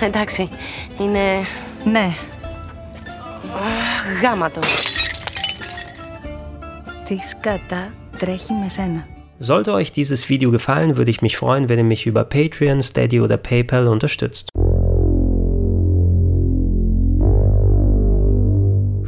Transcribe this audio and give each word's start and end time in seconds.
Εντάξει, 0.00 0.48
είναι 1.00 1.20
Ναι, 1.84 2.10
γάματο. 4.22 4.60
τι 7.04 7.16
σκατά 7.28 7.92
τρέχει 8.18 8.52
με 8.52 8.68
σένα. 8.68 9.06
Sollte 9.42 9.72
euch 9.72 9.90
dieses 9.90 10.28
Video 10.28 10.50
gefallen, 10.50 10.96
würde 10.98 11.10
ich 11.10 11.22
mich 11.22 11.36
freuen, 11.38 11.68
wenn 11.70 11.78
ihr 11.78 11.84
mich 11.84 12.06
über 12.06 12.24
Patreon, 12.24 12.82
Steady 12.82 13.20
oder 13.20 13.38
PayPal 13.38 13.88
unterstützt. 13.88 14.50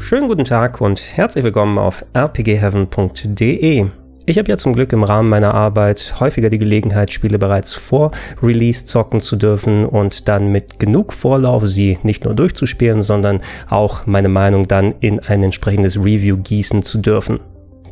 Schönen 0.06 0.28
guten 0.28 0.44
Tag 0.44 0.80
und 0.80 0.98
herzlich 1.16 1.44
willkommen 1.44 1.78
auf 1.78 2.04
rpgheaven.de. 2.16 3.86
Ich 4.29 4.37
habe 4.37 4.49
ja 4.49 4.57
zum 4.57 4.73
Glück 4.73 4.91
im 4.91 5.05
Rahmen 5.05 5.29
meiner 5.29 5.53
Arbeit 5.53 6.15
häufiger 6.19 6.49
die 6.49 6.57
Gelegenheit, 6.57 7.13
Spiele 7.13 7.39
bereits 7.39 7.73
vor 7.73 8.11
Release 8.43 8.83
zocken 8.83 9.21
zu 9.21 9.37
dürfen 9.37 9.85
und 9.85 10.27
dann 10.27 10.51
mit 10.51 10.79
genug 10.79 11.13
Vorlauf 11.13 11.65
sie 11.65 11.97
nicht 12.03 12.25
nur 12.25 12.33
durchzuspielen, 12.33 13.03
sondern 13.03 13.41
auch 13.69 14.05
meine 14.05 14.27
Meinung 14.27 14.67
dann 14.67 14.93
in 14.99 15.21
ein 15.21 15.43
entsprechendes 15.43 15.95
Review 15.95 16.35
gießen 16.35 16.83
zu 16.83 16.97
dürfen. 16.97 17.39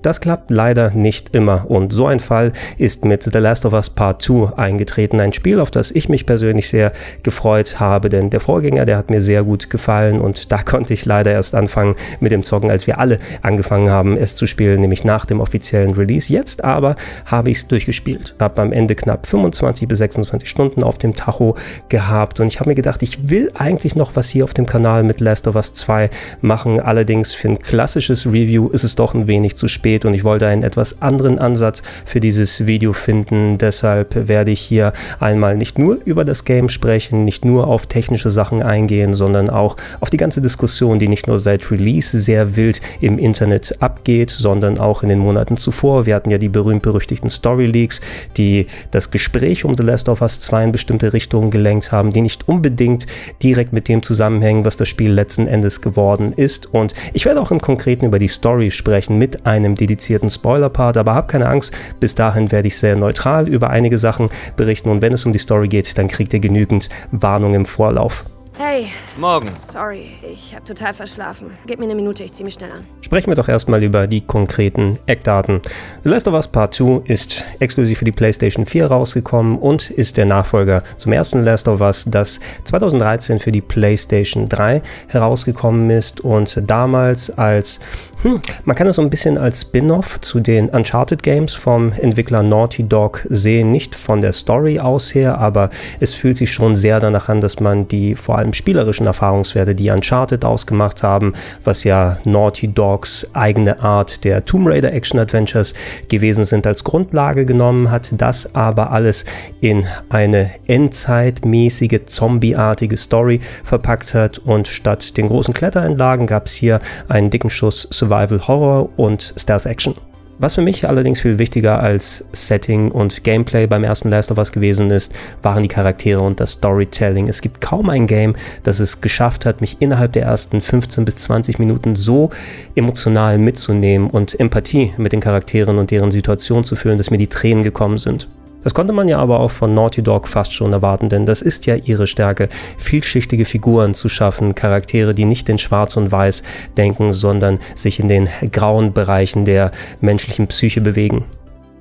Das 0.06 0.22
klappt 0.22 0.52
leider 0.52 0.92
nicht 0.92 1.36
immer 1.36 1.66
und 1.68 1.92
so 1.92 2.06
ein 2.06 2.20
Fall 2.20 2.54
ist 2.78 3.06
mit 3.06 3.24
The 3.24 3.40
Last 3.40 3.66
of 3.66 3.74
Us 3.74 3.90
Part 3.90 4.22
2 4.22 4.56
eingetreten. 4.56 5.20
Ein 5.20 5.34
Spiel, 5.34 5.60
auf 5.60 5.72
das 5.72 5.90
ich 5.90 6.10
mich 6.10 6.28
persönlich 6.28 6.70
sehr 6.70 6.92
gefreut 7.24 7.80
habe, 7.80 8.10
denn 8.10 8.30
der 8.30 8.40
Vorgänger, 8.40 8.86
der 8.86 8.98
hat 8.98 9.10
mir 9.10 9.20
sehr 9.20 9.44
gut 9.44 9.72
gefallen 9.72 10.22
und 10.22 10.52
da 10.52 10.58
konnte 10.64 10.94
ich 10.94 11.06
leider 11.06 11.32
erst 11.32 11.56
anfangen 11.56 11.96
mit 12.20 12.32
dem 12.32 12.44
Zocken, 12.44 12.70
als 12.70 12.86
wir 12.86 13.00
alle 13.00 13.18
angefangen 13.42 13.90
haben, 13.90 14.16
es 14.16 14.36
zu 14.36 14.46
spielen, 14.46 14.80
nämlich 14.80 15.04
nach 15.04 15.26
dem 15.26 15.40
offiziellen 15.40 15.96
Release. 15.96 16.32
Jetzt 16.32 16.64
aber 16.64 16.98
habe 17.26 17.50
ich 17.50 17.58
es 17.58 17.68
durchgespielt, 17.68 18.36
habe 18.40 18.62
am 18.62 18.74
Ende 18.74 18.94
knapp 18.94 19.26
25 19.26 19.88
bis 19.88 19.98
26 19.98 20.48
Stunden 20.48 20.84
auf 20.84 21.00
dem 21.00 21.16
Tacho 21.16 21.56
gehabt 21.90 22.40
und 22.40 22.46
ich 22.46 22.60
habe 22.60 22.70
mir 22.70 22.76
gedacht, 22.76 23.02
ich 23.02 23.28
will 23.32 23.50
eigentlich 23.56 23.96
noch 23.96 24.16
was 24.16 24.30
hier 24.30 24.44
auf 24.44 24.54
dem 24.54 24.68
Kanal 24.68 25.02
mit 25.02 25.20
Last 25.20 25.48
of 25.48 25.56
Us 25.56 25.74
2 25.74 26.12
machen. 26.42 26.80
Allerdings 26.80 27.34
für 27.34 27.48
ein 27.48 27.58
klassisches 27.58 28.28
Review 28.28 28.70
ist 28.70 28.84
es 28.84 28.94
doch 28.94 29.16
ein 29.16 29.26
wenig 29.26 29.56
zu 29.56 29.68
spät 29.68 29.95
und 30.04 30.14
ich 30.14 30.26
wollte 30.26 30.48
einen 30.48 30.64
etwas 30.64 31.02
anderen 31.02 31.40
Ansatz 31.40 31.84
für 32.04 32.20
dieses 32.20 32.66
Video 32.66 32.92
finden. 32.92 33.58
Deshalb 33.58 34.28
werde 34.28 34.52
ich 34.52 34.60
hier 34.60 34.92
einmal 35.20 35.56
nicht 35.56 35.80
nur 35.80 36.00
über 36.04 36.26
das 36.26 36.44
Game 36.44 36.68
sprechen, 36.68 37.24
nicht 37.24 37.46
nur 37.46 37.68
auf 37.68 37.86
technische 37.86 38.30
Sachen 38.30 38.62
eingehen, 38.62 39.14
sondern 39.14 39.50
auch 39.50 39.78
auf 40.02 40.10
die 40.10 40.18
ganze 40.18 40.42
Diskussion, 40.42 41.00
die 41.00 41.08
nicht 41.08 41.28
nur 41.28 41.40
seit 41.40 41.72
Release 41.72 42.20
sehr 42.20 42.56
wild 42.56 42.82
im 43.00 43.18
Internet 43.20 43.76
abgeht, 43.80 44.32
sondern 44.32 44.80
auch 44.80 45.04
in 45.04 45.10
den 45.10 45.20
Monaten 45.20 45.58
zuvor. 45.58 46.06
Wir 46.06 46.16
hatten 46.16 46.32
ja 46.32 46.38
die 46.38 46.50
berühmt-berüchtigten 46.50 47.30
Story 47.30 47.68
Leaks, 47.68 48.02
die 48.38 48.66
das 48.92 49.12
Gespräch 49.12 49.66
um 49.66 49.76
The 49.76 49.84
Last 49.84 50.10
of 50.10 50.22
Us 50.22 50.40
2 50.40 50.66
in 50.66 50.72
bestimmte 50.72 51.14
Richtungen 51.14 51.52
gelenkt 51.52 51.92
haben, 51.92 52.12
die 52.12 52.22
nicht 52.22 52.48
unbedingt 52.48 53.06
direkt 53.44 53.74
mit 53.74 53.88
dem 53.88 54.02
zusammenhängen, 54.02 54.66
was 54.66 54.78
das 54.78 54.88
Spiel 54.88 55.12
letzten 55.12 55.48
Endes 55.48 55.82
geworden 55.82 56.34
ist. 56.36 56.74
Und 56.74 56.94
ich 57.14 57.26
werde 57.26 57.42
auch 57.42 57.52
im 57.52 57.62
Konkreten 57.62 58.06
über 58.06 58.20
die 58.20 58.28
Story 58.28 58.72
sprechen 58.72 59.18
mit 59.18 59.46
einem 59.46 59.76
dedizierten 59.88 60.30
Spoiler-Part, 60.30 60.98
aber 60.98 61.16
hab 61.16 61.28
keine 61.28 61.48
Angst, 61.48 61.74
bis 62.00 62.16
dahin 62.16 62.52
werde 62.52 62.68
ich 62.68 62.78
sehr 62.78 62.96
neutral 62.96 63.48
über 63.48 63.70
einige 63.70 63.98
Sachen 63.98 64.30
berichten 64.56 64.90
und 64.90 65.02
wenn 65.02 65.14
es 65.14 65.26
um 65.26 65.34
die 65.34 65.40
Story 65.40 65.68
geht, 65.68 65.98
dann 65.98 66.08
kriegt 66.08 66.34
ihr 66.34 66.40
genügend 66.40 66.90
Warnung 67.12 67.54
im 67.54 67.66
Vorlauf. 67.66 68.26
Hey, 68.58 68.88
Morgen. 69.18 69.50
sorry, 69.58 70.12
ich 70.24 70.56
habe 70.56 70.64
total 70.64 70.94
verschlafen. 70.94 71.52
Gib 71.68 71.78
mir 71.78 71.86
eine 71.86 71.96
Minute, 71.96 72.24
ich 72.24 72.32
zieh 72.32 72.46
mich 72.46 72.54
schnell 72.54 72.72
an. 72.72 72.86
Sprechen 73.02 73.30
wir 73.30 73.36
doch 73.36 73.50
erstmal 73.50 73.84
über 73.84 74.08
die 74.08 74.22
konkreten 74.22 74.98
Eckdaten. 75.08 75.62
The 76.04 76.10
Last 76.10 76.26
of 76.30 76.34
Us 76.36 76.48
Part 76.48 76.74
2 76.74 77.02
ist 77.04 77.44
exklusiv 77.60 78.00
für 78.00 78.06
die 78.06 78.14
PlayStation 78.14 78.66
4 78.66 78.88
rausgekommen 78.88 79.58
und 79.58 79.90
ist 79.90 80.16
der 80.16 80.26
Nachfolger 80.26 80.84
zum 80.96 81.12
ersten 81.12 81.44
Last 81.44 81.68
of 81.68 81.82
Us, 81.82 82.06
das 82.08 82.40
2013 82.64 83.40
für 83.40 83.52
die 83.52 83.60
PlayStation 83.60 84.48
3 84.48 84.82
herausgekommen 85.10 85.90
ist 85.90 86.22
und 86.22 86.62
damals 86.66 87.38
als 87.38 87.82
hm, 88.26 88.40
man 88.64 88.76
kann 88.76 88.88
es 88.88 88.96
so 88.96 89.04
ein 89.04 89.12
bisschen 89.12 89.38
als 89.38 89.62
Spin-off 89.62 90.20
zu 90.22 90.40
den 90.40 90.70
Uncharted 90.70 91.22
Games 91.22 91.54
vom 91.54 91.92
Entwickler 91.92 92.42
Naughty 92.42 92.82
Dog 92.82 93.24
sehen, 93.30 93.72
nicht 93.72 93.96
von 93.96 94.22
der 94.22 94.34
Story 94.34 94.80
aus 94.80 95.14
her, 95.14 95.38
aber 95.38 95.70
es 96.00 96.16
fühlt 96.16 96.36
sich 96.36 96.52
schon 96.52 96.76
sehr 96.76 97.00
danach 97.00 97.30
an, 97.30 97.40
dass 97.40 97.60
man 97.60 97.88
die 97.88 98.16
vor 98.16 98.40
allem 98.40 98.45
spielerischen 98.54 99.06
Erfahrungswerte, 99.06 99.76
die 99.76 99.90
Uncharted 99.90 100.46
ausgemacht 100.46 101.04
haben, 101.04 101.34
was 101.64 101.84
ja 101.84 102.18
Naughty 102.24 102.68
Dogs 102.68 103.28
eigene 103.34 103.80
Art 103.82 104.24
der 104.24 104.46
Tomb 104.46 104.68
Raider 104.68 104.94
Action 104.94 105.20
Adventures 105.20 105.74
gewesen 106.10 106.46
sind, 106.46 106.68
als 106.68 106.84
Grundlage 106.84 107.46
genommen 107.46 107.92
hat, 107.92 108.14
das 108.18 108.56
aber 108.56 108.92
alles 108.92 109.26
in 109.62 109.86
eine 110.10 110.52
endzeitmäßige 110.68 112.06
zombieartige 112.06 112.98
Story 112.98 113.40
verpackt 113.64 114.14
hat 114.14 114.38
und 114.40 114.68
statt 114.68 115.18
den 115.18 115.28
großen 115.28 115.54
Klettereinlagen 115.54 116.28
gab 116.28 116.46
es 116.46 116.54
hier 116.54 116.80
einen 117.08 117.30
dicken 117.30 117.50
Schuss 117.50 117.88
Survival 117.92 118.48
Horror 118.48 118.90
und 118.98 119.34
Stealth 119.38 119.66
Action. 119.66 119.96
Was 120.38 120.56
für 120.56 120.62
mich 120.62 120.86
allerdings 120.86 121.22
viel 121.22 121.40
wichtiger 121.40 121.80
als 121.80 122.26
Setting 122.34 122.92
und 122.92 123.24
Gameplay 123.24 123.68
beim 123.68 123.86
ersten 123.86 124.10
Last 124.10 124.32
of 124.32 124.38
Us 124.38 124.52
gewesen 124.52 124.92
ist, 124.92 125.14
waren 125.42 125.64
die 125.64 125.70
Charaktere 125.70 126.20
und 126.20 126.42
das 126.42 126.54
Storytelling. 126.54 127.30
Es 127.30 127.40
gibt 127.40 127.62
kaum 127.62 127.90
ein 127.90 128.06
Game, 128.06 128.36
das 128.64 128.82
es 128.82 129.00
geschafft 129.00 129.46
hat, 129.46 129.62
mich 129.62 129.78
innerhalb 129.80 130.12
der 130.12 130.24
ersten 130.24 130.60
15 130.60 131.06
bis 131.06 131.16
20 131.18 131.58
Minuten 131.58 131.96
so 131.96 132.32
emotional 132.76 133.38
mitzunehmen 133.38 134.10
und 134.10 134.38
Empathie 134.38 134.94
mit 134.98 135.14
den 135.14 135.22
Charakteren 135.22 135.78
und 135.78 135.90
deren 135.90 136.12
Situation 136.12 136.66
zu 136.66 136.76
fühlen, 136.76 136.98
dass 136.98 137.12
mir 137.12 137.18
die 137.18 137.28
Tränen 137.28 137.64
gekommen 137.64 137.98
sind. 137.98 138.28
Das 138.66 138.74
konnte 138.74 138.94
man 138.94 139.08
ja 139.08 139.20
aber 139.20 139.42
auch 139.42 139.52
von 139.52 139.76
Naughty 139.76 140.02
Dog 140.02 140.28
fast 140.28 140.52
schon 140.52 140.74
erwarten, 140.74 141.08
denn 141.08 141.28
das 141.28 141.44
ist 141.44 141.68
ja 141.68 141.76
ihre 141.76 142.08
Stärke, 142.08 142.50
vielschichtige 142.80 143.46
Figuren 143.46 143.94
zu 143.94 144.10
schaffen, 144.10 144.56
Charaktere, 144.56 145.14
die 145.14 145.26
nicht 145.26 145.48
in 145.50 145.60
Schwarz 145.60 145.96
und 145.98 146.12
Weiß 146.12 146.42
denken, 146.76 147.14
sondern 147.14 147.60
sich 147.76 148.00
in 148.00 148.08
den 148.08 148.28
grauen 148.52 148.92
Bereichen 148.92 149.46
der 149.46 149.70
menschlichen 150.02 150.48
Psyche 150.48 150.82
bewegen. 150.82 151.26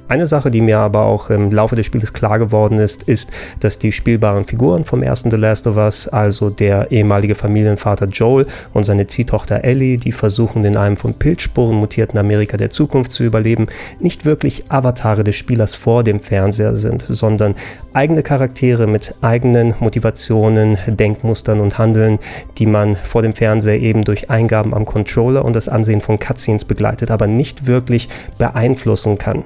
Eine 0.07 0.27
Sache, 0.27 0.51
die 0.51 0.61
mir 0.61 0.81
aber 0.81 1.07
auch 1.07 1.31
im 1.31 1.51
Laufe 1.51 1.77
des 1.77 1.87
Spiels 1.87 2.13
klar 2.13 2.39
geworden 2.39 2.79
ist, 2.79 3.05
ist, 3.05 3.31
dass 3.61 3.79
die 3.79 3.91
spielbaren 3.91 4.45
Figuren 4.45 4.85
vom 4.85 5.03
ersten 5.03 5.31
The 5.31 5.39
Last 5.39 5.67
of 5.67 5.77
Us, 5.77 6.09
also 6.09 6.51
der 6.51 6.93
ehemalige 6.93 7.35
Familienvater 7.35 8.07
Joel 8.09 8.47
und 8.75 8.85
seine 8.85 9.07
Ziehtochter 9.07 9.65
Ellie, 9.65 9.97
die 9.97 10.13
versuchen, 10.13 10.63
in 10.67 10.77
einem 10.77 10.99
von 10.99 11.15
Pilzsporen 11.15 11.77
mutierten 11.77 12.19
Amerika 12.19 12.59
der 12.59 12.69
Zukunft 12.69 13.13
zu 13.13 13.25
überleben, 13.25 13.67
nicht 13.99 14.27
wirklich 14.27 14.71
Avatare 14.71 15.25
des 15.25 15.37
Spielers 15.37 15.75
vor 15.75 16.05
dem 16.05 16.21
Fernseher 16.21 16.75
sind, 16.75 17.07
sondern 17.09 17.55
eigene 17.95 18.23
Charaktere 18.23 18.87
mit 18.87 19.15
eigenen 19.23 19.75
Motivationen, 19.81 20.77
Denkmustern 20.87 21.61
und 21.61 21.79
Handeln, 21.79 22.19
die 22.59 22.67
man 22.67 22.95
vor 22.95 23.23
dem 23.23 23.33
Fernseher 23.33 23.81
eben 23.81 24.05
durch 24.05 24.29
Eingaben 24.29 24.75
am 24.75 24.85
Controller 24.85 25.47
und 25.47 25.57
das 25.57 25.67
Ansehen 25.67 26.03
von 26.03 26.19
Cutscenes 26.19 26.67
begleitet, 26.67 27.11
aber 27.11 27.27
nicht 27.27 27.67
wirklich 27.67 28.11
beeinflussen 28.37 29.17
kann. 29.17 29.45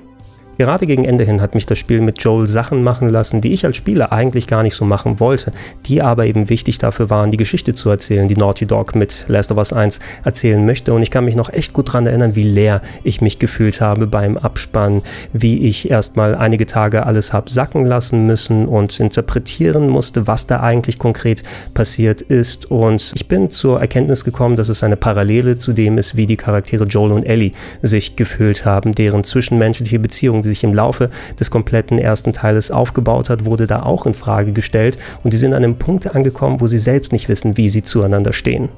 Gerade 0.59 0.87
gegen 0.87 1.05
Ende 1.05 1.23
hin 1.23 1.41
hat 1.41 1.55
mich 1.55 1.67
das 1.67 1.79
Spiel 1.79 2.01
mit 2.01 2.21
Joel 2.21 2.49
Sachen 2.49 2.83
machen 2.83 3.09
lassen, 3.09 3.41
die 3.41 3.53
ich 3.53 3.65
als 3.65 3.77
Spieler 3.77 4.11
eigentlich 4.11 4.49
gar 4.49 4.65
nicht 4.65 4.75
so 4.75 4.85
machen 4.85 5.21
wollte, 5.21 5.53
die 5.87 6.03
aber 6.03 6.27
eben 6.27 6.49
wichtig 6.49 6.79
dafür 6.79 7.11
waren, 7.11 7.31
die 7.31 7.37
Geschichte 7.37 7.75
zu 7.75 7.89
erzählen, 7.91 8.27
die 8.27 8.37
Naughty 8.37 8.67
Dog 8.67 8.97
mit 8.97 9.25
Last 9.29 9.53
of 9.53 9.59
Us 9.59 9.73
1 9.73 10.01
erzählen 10.25 10.67
möchte. 10.67 10.93
Und 10.93 11.03
ich 11.03 11.13
kann 11.13 11.25
mich 11.25 11.37
noch 11.37 11.53
echt 11.53 11.73
gut 11.73 11.89
daran 11.89 12.07
erinnern, 12.07 12.35
wie 12.35 12.43
leer 12.43 12.83
ich 13.05 13.21
mich 13.21 13.39
gefühlt 13.39 13.81
habe 13.81 14.09
beim 14.09 14.37
Abspann, 14.37 15.03
wie 15.33 15.61
ich 15.69 15.91
erstmal 15.91 16.35
einige 16.35 16.67
Tage 16.67 17.07
alles 17.07 17.33
habe 17.33 17.49
sacken 17.51 17.87
lassen 17.87 18.27
müssen 18.27 18.67
und 18.67 18.99
interpretieren 18.99 19.89
musste, 19.89 20.27
was 20.27 20.49
da 20.49 20.59
eigentlich 20.61 20.99
konkret 20.99 21.45
passiert 21.73 22.21
ist. 22.21 22.69
Und 22.69 23.13
ich 23.15 23.29
bin 23.29 23.49
zur 23.51 23.81
Erkenntnis 23.81 24.25
gekommen, 24.25 24.57
dass 24.57 24.69
es 24.69 24.83
eine 24.83 24.97
Parallele 24.97 25.57
zu 25.57 25.73
dem 25.73 25.99
ist, 25.99 26.17
wie 26.17 26.27
die 26.27 26.37
Charaktere 26.37 26.85
Joel 26.85 27.13
und 27.13 27.23
Ellie 27.23 27.53
sich 27.83 28.17
gefühlt 28.17 28.65
haben, 28.65 28.93
deren 28.93 29.23
zwischenmenschliche 29.23 30.01
Beziehung, 30.01 30.43
die 30.43 30.48
sich 30.49 30.65
im 30.65 30.75
Laufe 30.75 31.11
des 31.39 31.51
kompletten 31.51 31.99
ersten 31.99 32.33
Teiles 32.33 32.71
aufgebaut 32.71 33.31
hat, 33.31 33.45
wurde 33.45 33.67
da 33.67 33.83
auch 33.83 34.07
in 34.07 34.15
Frage 34.15 34.53
gestellt 34.53 34.99
und 35.23 35.33
die 35.33 35.37
sind 35.37 35.55
an 35.55 35.63
einem 35.63 35.77
Punkt 35.77 36.15
angekommen, 36.15 36.61
wo 36.61 36.67
sie 36.67 36.79
selbst 36.79 37.13
nicht 37.13 37.29
wissen, 37.29 37.57
wie 37.57 37.69
sie 37.69 37.83
zueinander 37.83 38.33
stehen. 38.33 38.69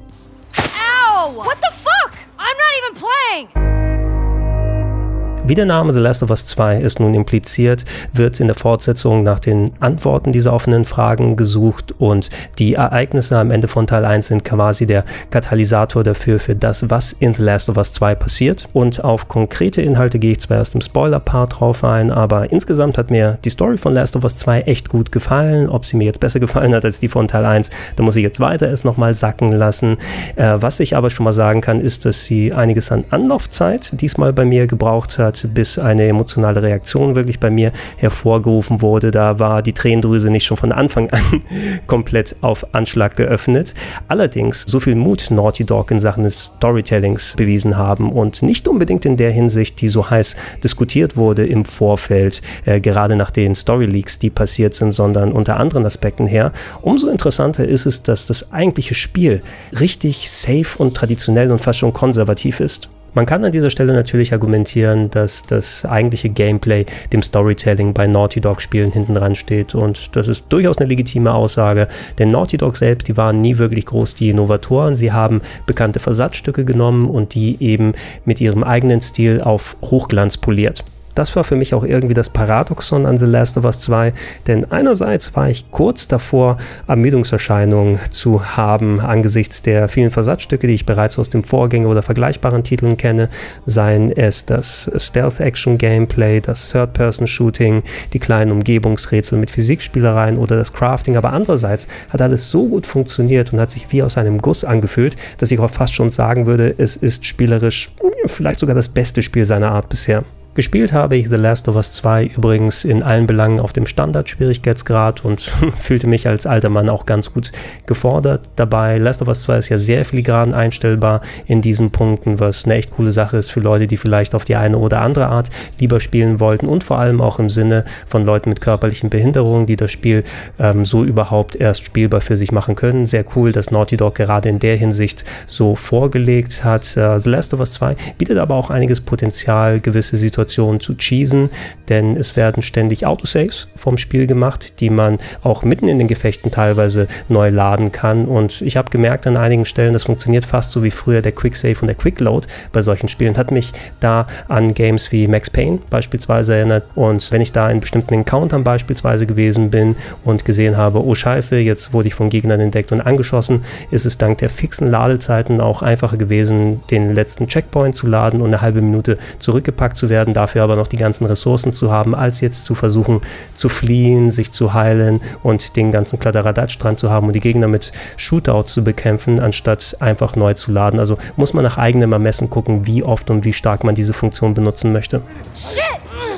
Wie 5.43 5.55
der 5.55 5.65
Name 5.65 5.91
The 5.91 5.99
Last 5.99 6.21
of 6.21 6.29
Us 6.29 6.45
2 6.45 6.81
es 6.81 6.99
nun 6.99 7.15
impliziert, 7.15 7.83
wird 8.13 8.39
in 8.39 8.45
der 8.45 8.55
Fortsetzung 8.55 9.23
nach 9.23 9.39
den 9.39 9.71
Antworten 9.79 10.31
dieser 10.31 10.53
offenen 10.53 10.85
Fragen 10.85 11.35
gesucht 11.35 11.95
und 11.97 12.29
die 12.59 12.75
Ereignisse 12.75 13.39
am 13.39 13.49
Ende 13.49 13.67
von 13.67 13.87
Teil 13.87 14.05
1 14.05 14.27
sind 14.27 14.45
quasi 14.45 14.85
der 14.85 15.03
Katalysator 15.31 16.03
dafür 16.03 16.39
für 16.39 16.55
das, 16.55 16.91
was 16.91 17.11
in 17.13 17.33
The 17.33 17.41
Last 17.41 17.69
of 17.69 17.77
Us 17.77 17.91
2 17.91 18.13
passiert. 18.13 18.69
Und 18.73 19.03
auf 19.03 19.27
konkrete 19.29 19.81
Inhalte 19.81 20.19
gehe 20.19 20.33
ich 20.33 20.39
zwar 20.39 20.57
erst 20.57 20.75
im 20.75 20.81
Spoiler-Part 20.81 21.59
drauf 21.59 21.83
ein, 21.83 22.11
aber 22.11 22.51
insgesamt 22.51 22.99
hat 22.99 23.09
mir 23.09 23.39
die 23.43 23.49
Story 23.49 23.79
von 23.79 23.95
Last 23.95 24.15
of 24.15 24.23
Us 24.23 24.37
2 24.37 24.61
echt 24.61 24.89
gut 24.89 25.11
gefallen. 25.11 25.69
Ob 25.69 25.87
sie 25.87 25.97
mir 25.97 26.05
jetzt 26.05 26.19
besser 26.19 26.39
gefallen 26.39 26.75
hat 26.75 26.85
als 26.85 26.99
die 26.99 27.09
von 27.09 27.27
Teil 27.27 27.45
1, 27.45 27.71
da 27.95 28.03
muss 28.03 28.15
ich 28.15 28.23
jetzt 28.23 28.39
weiter 28.39 28.69
es 28.69 28.83
nochmal 28.83 29.15
sacken 29.15 29.51
lassen. 29.51 29.97
Äh, 30.35 30.57
was 30.57 30.79
ich 30.79 30.95
aber 30.95 31.09
schon 31.09 31.23
mal 31.23 31.33
sagen 31.33 31.61
kann, 31.61 31.79
ist, 31.79 32.05
dass 32.05 32.25
sie 32.25 32.53
einiges 32.53 32.91
an 32.91 33.05
Anlaufzeit 33.09 33.99
diesmal 33.99 34.33
bei 34.33 34.45
mir 34.45 34.67
gebraucht 34.67 35.17
hat 35.17 35.30
hat, 35.31 35.53
bis 35.53 35.77
eine 35.79 36.07
emotionale 36.07 36.61
Reaktion 36.61 37.15
wirklich 37.15 37.39
bei 37.39 37.49
mir 37.49 37.71
hervorgerufen 37.97 38.81
wurde. 38.81 39.11
Da 39.11 39.39
war 39.39 39.61
die 39.61 39.73
Tränendrüse 39.73 40.29
nicht 40.29 40.45
schon 40.45 40.57
von 40.57 40.71
Anfang 40.71 41.09
an 41.09 41.43
komplett 41.87 42.35
auf 42.41 42.73
Anschlag 42.73 43.15
geöffnet. 43.15 43.73
Allerdings 44.07 44.65
so 44.67 44.79
viel 44.79 44.95
Mut 44.95 45.31
Naughty 45.31 45.63
Dog 45.63 45.91
in 45.91 45.99
Sachen 45.99 46.23
des 46.23 46.45
Storytellings 46.45 47.35
bewiesen 47.37 47.77
haben 47.77 48.11
und 48.11 48.41
nicht 48.41 48.67
unbedingt 48.67 49.05
in 49.05 49.17
der 49.17 49.31
Hinsicht, 49.31 49.81
die 49.81 49.89
so 49.89 50.09
heiß 50.09 50.35
diskutiert 50.63 51.15
wurde 51.15 51.45
im 51.45 51.65
Vorfeld, 51.65 52.41
äh, 52.65 52.79
gerade 52.79 53.15
nach 53.15 53.31
den 53.31 53.55
Story 53.55 53.85
Leaks, 53.85 54.19
die 54.19 54.29
passiert 54.29 54.73
sind, 54.73 54.91
sondern 54.91 55.31
unter 55.31 55.57
anderen 55.57 55.85
Aspekten 55.85 56.27
her. 56.27 56.51
Umso 56.81 57.07
interessanter 57.07 57.65
ist 57.65 57.85
es, 57.85 58.03
dass 58.03 58.25
das 58.25 58.51
eigentliche 58.51 58.95
Spiel 58.95 59.41
richtig 59.79 60.29
safe 60.29 60.77
und 60.77 60.95
traditionell 60.95 61.51
und 61.51 61.61
fast 61.61 61.79
schon 61.79 61.93
konservativ 61.93 62.59
ist. 62.59 62.89
Man 63.13 63.25
kann 63.25 63.43
an 63.43 63.51
dieser 63.51 63.69
Stelle 63.69 63.93
natürlich 63.93 64.31
argumentieren, 64.31 65.09
dass 65.09 65.43
das 65.43 65.83
eigentliche 65.83 66.29
Gameplay 66.29 66.85
dem 67.11 67.21
Storytelling 67.21 67.93
bei 67.93 68.07
Naughty 68.07 68.39
Dog 68.39 68.61
Spielen 68.61 68.91
hinten 68.91 69.15
dran 69.15 69.35
steht. 69.35 69.75
Und 69.75 70.15
das 70.15 70.29
ist 70.29 70.45
durchaus 70.47 70.77
eine 70.77 70.87
legitime 70.87 71.33
Aussage, 71.33 71.89
denn 72.19 72.29
Naughty 72.29 72.55
Dog 72.55 72.77
selbst, 72.77 73.09
die 73.09 73.17
waren 73.17 73.41
nie 73.41 73.57
wirklich 73.57 73.85
groß 73.85 74.15
die 74.15 74.29
Innovatoren, 74.29 74.95
sie 74.95 75.11
haben 75.11 75.41
bekannte 75.65 75.99
Versatzstücke 75.99 76.63
genommen 76.63 77.09
und 77.09 77.35
die 77.35 77.57
eben 77.59 77.93
mit 78.23 78.39
ihrem 78.39 78.63
eigenen 78.63 79.01
Stil 79.01 79.41
auf 79.41 79.75
Hochglanz 79.81 80.37
poliert 80.37 80.85
das 81.15 81.35
war 81.35 81.43
für 81.43 81.55
mich 81.55 81.73
auch 81.73 81.83
irgendwie 81.83 82.13
das 82.13 82.29
Paradoxon 82.29 83.05
an 83.05 83.17
The 83.17 83.25
Last 83.25 83.57
of 83.57 83.65
Us 83.65 83.79
2, 83.79 84.13
denn 84.47 84.71
einerseits 84.71 85.35
war 85.35 85.49
ich 85.49 85.71
kurz 85.71 86.07
davor, 86.07 86.57
Ermüdungserscheinungen 86.87 87.99
zu 88.09 88.57
haben 88.57 88.99
angesichts 88.99 89.61
der 89.61 89.87
vielen 89.89 90.11
Versatzstücke, 90.11 90.67
die 90.67 90.73
ich 90.73 90.85
bereits 90.85 91.17
aus 91.19 91.29
dem 91.29 91.43
Vorgänger 91.43 91.89
oder 91.89 92.01
vergleichbaren 92.01 92.63
Titeln 92.63 92.97
kenne, 92.97 93.29
seien 93.65 94.11
es 94.11 94.45
das 94.45 94.89
Stealth-Action-Gameplay, 94.95 96.41
das 96.41 96.69
Third-Person-Shooting, 96.69 97.83
die 98.13 98.19
kleinen 98.19 98.51
Umgebungsrätsel 98.51 99.37
mit 99.37 99.51
Physikspielereien 99.51 100.37
oder 100.37 100.57
das 100.57 100.73
Crafting, 100.73 101.17
aber 101.17 101.33
andererseits 101.33 101.87
hat 102.09 102.21
alles 102.21 102.49
so 102.49 102.67
gut 102.67 102.85
funktioniert 102.85 103.53
und 103.53 103.59
hat 103.59 103.71
sich 103.71 103.91
wie 103.91 104.03
aus 104.03 104.17
einem 104.17 104.39
Guss 104.39 104.63
angefühlt, 104.63 105.15
dass 105.37 105.51
ich 105.51 105.59
auch 105.59 105.69
fast 105.69 105.93
schon 105.93 106.09
sagen 106.09 106.45
würde, 106.45 106.73
es 106.77 106.95
ist 106.95 107.25
spielerisch 107.25 107.91
vielleicht 108.25 108.59
sogar 108.59 108.75
das 108.75 108.89
beste 108.89 109.21
Spiel 109.21 109.45
seiner 109.45 109.71
Art 109.71 109.89
bisher. 109.89 110.23
Gespielt 110.53 110.91
habe 110.91 111.15
ich 111.15 111.29
The 111.29 111.37
Last 111.37 111.69
of 111.69 111.77
Us 111.77 111.93
2 111.93 112.25
übrigens 112.35 112.83
in 112.83 113.03
allen 113.03 113.25
Belangen 113.25 113.61
auf 113.61 113.71
dem 113.71 113.85
Standard-Schwierigkeitsgrad 113.85 115.23
und 115.23 115.39
fühlte 115.77 116.07
mich 116.07 116.27
als 116.27 116.45
alter 116.45 116.67
Mann 116.67 116.89
auch 116.89 117.05
ganz 117.05 117.33
gut 117.33 117.53
gefordert 117.85 118.49
dabei. 118.57 118.97
Last 118.97 119.21
of 119.21 119.29
Us 119.29 119.43
2 119.43 119.57
ist 119.59 119.69
ja 119.69 119.77
sehr 119.77 120.03
filigran 120.03 120.53
einstellbar 120.53 121.21
in 121.45 121.61
diesen 121.61 121.91
Punkten, 121.91 122.41
was 122.41 122.65
eine 122.65 122.73
echt 122.73 122.91
coole 122.91 123.13
Sache 123.13 123.37
ist 123.37 123.49
für 123.49 123.61
Leute, 123.61 123.87
die 123.87 123.95
vielleicht 123.95 124.35
auf 124.35 124.43
die 124.43 124.57
eine 124.57 124.77
oder 124.77 124.99
andere 124.99 125.27
Art 125.27 125.49
lieber 125.79 126.01
spielen 126.01 126.41
wollten 126.41 126.65
und 126.65 126.83
vor 126.83 126.99
allem 126.99 127.21
auch 127.21 127.39
im 127.39 127.49
Sinne 127.49 127.85
von 128.05 128.25
Leuten 128.25 128.49
mit 128.49 128.59
körperlichen 128.59 129.09
Behinderungen, 129.09 129.67
die 129.67 129.77
das 129.77 129.91
Spiel 129.91 130.25
ähm, 130.59 130.83
so 130.83 131.05
überhaupt 131.05 131.55
erst 131.55 131.85
spielbar 131.85 132.19
für 132.19 132.35
sich 132.35 132.51
machen 132.51 132.75
können. 132.75 133.05
Sehr 133.05 133.23
cool, 133.37 133.53
dass 133.53 133.71
Naughty 133.71 133.95
Dog 133.95 134.15
gerade 134.15 134.49
in 134.49 134.59
der 134.59 134.75
Hinsicht 134.75 135.23
so 135.47 135.77
vorgelegt 135.77 136.65
hat. 136.65 136.97
Uh, 136.97 137.19
The 137.19 137.29
Last 137.29 137.53
of 137.53 137.61
Us 137.61 137.71
2 137.71 137.95
bietet 138.17 138.37
aber 138.37 138.55
auch 138.55 138.69
einiges 138.69 138.99
Potenzial, 138.99 139.79
gewisse 139.79 140.17
Situationen 140.17 140.40
Situationen 140.41 140.79
zu 140.79 140.95
cheesen, 140.95 141.49
denn 141.89 142.15
es 142.15 142.35
werden 142.35 142.63
ständig 142.63 143.05
Autosaves 143.05 143.67
vom 143.75 143.97
Spiel 143.97 144.27
gemacht, 144.27 144.79
die 144.79 144.89
man 144.89 145.19
auch 145.43 145.63
mitten 145.63 145.87
in 145.87 145.99
den 145.99 146.07
Gefechten 146.07 146.51
teilweise 146.51 147.07
neu 147.29 147.49
laden 147.49 147.91
kann. 147.91 148.25
Und 148.25 148.61
ich 148.61 148.77
habe 148.77 148.89
gemerkt 148.89 149.27
an 149.27 149.37
einigen 149.37 149.65
Stellen, 149.65 149.93
das 149.93 150.05
funktioniert 150.05 150.45
fast 150.45 150.71
so 150.71 150.83
wie 150.83 150.91
früher 150.91 151.21
der 151.21 151.31
Quick 151.31 151.55
Save 151.55 151.77
und 151.81 151.87
der 151.87 151.95
Quick 151.95 152.19
Load 152.19 152.47
bei 152.71 152.81
solchen 152.81 153.07
Spielen. 153.07 153.37
Hat 153.37 153.51
mich 153.51 153.71
da 153.99 154.27
an 154.47 154.73
Games 154.73 155.11
wie 155.11 155.27
Max 155.27 155.49
Payne 155.49 155.79
beispielsweise 155.89 156.55
erinnert. 156.55 156.85
Und 156.95 157.31
wenn 157.31 157.41
ich 157.41 157.51
da 157.51 157.69
in 157.69 157.79
bestimmten 157.79 158.13
Encountern 158.13 158.63
beispielsweise 158.63 159.27
gewesen 159.27 159.69
bin 159.69 159.95
und 160.23 160.45
gesehen 160.45 160.77
habe, 160.77 161.03
oh 161.03 161.13
Scheiße, 161.13 161.57
jetzt 161.59 161.93
wurde 161.93 162.07
ich 162.07 162.15
von 162.15 162.29
Gegnern 162.29 162.59
entdeckt 162.59 162.91
und 162.91 163.01
angeschossen, 163.01 163.63
ist 163.91 164.05
es 164.05 164.17
dank 164.17 164.39
der 164.39 164.49
fixen 164.49 164.87
Ladezeiten 164.87 165.61
auch 165.61 165.81
einfacher 165.81 166.17
gewesen, 166.17 166.81
den 166.89 167.13
letzten 167.13 167.47
Checkpoint 167.47 167.95
zu 167.95 168.07
laden 168.07 168.41
und 168.41 168.47
eine 168.47 168.61
halbe 168.61 168.81
Minute 168.81 169.17
zurückgepackt 169.39 169.95
zu 169.95 170.09
werden 170.09 170.30
werden, 170.31 170.33
dafür 170.33 170.63
aber 170.63 170.75
noch 170.75 170.87
die 170.87 170.97
ganzen 170.97 171.25
Ressourcen 171.25 171.73
zu 171.73 171.91
haben, 171.91 172.15
als 172.15 172.41
jetzt 172.41 172.65
zu 172.65 172.75
versuchen 172.75 173.21
zu 173.53 173.69
fliehen, 173.69 174.31
sich 174.31 174.51
zu 174.51 174.73
heilen 174.73 175.21
und 175.43 175.75
den 175.75 175.91
ganzen 175.91 176.19
Kladderadatsch 176.19 176.77
dran 176.79 176.97
zu 176.97 177.09
haben 177.09 177.27
und 177.27 177.33
die 177.33 177.39
Gegner 177.39 177.67
mit 177.67 177.91
Shootouts 178.17 178.73
zu 178.73 178.83
bekämpfen, 178.83 179.39
anstatt 179.39 179.97
einfach 179.99 180.35
neu 180.35 180.53
zu 180.53 180.71
laden. 180.71 180.99
Also 180.99 181.17
muss 181.35 181.53
man 181.53 181.63
nach 181.63 181.77
eigenem 181.77 182.13
Ermessen 182.13 182.49
gucken, 182.49 182.85
wie 182.85 183.03
oft 183.03 183.29
und 183.29 183.43
wie 183.45 183.53
stark 183.53 183.83
man 183.83 183.95
diese 183.95 184.13
Funktion 184.13 184.53
benutzen 184.53 184.91
möchte. 184.91 185.21
Shit! 185.55 186.30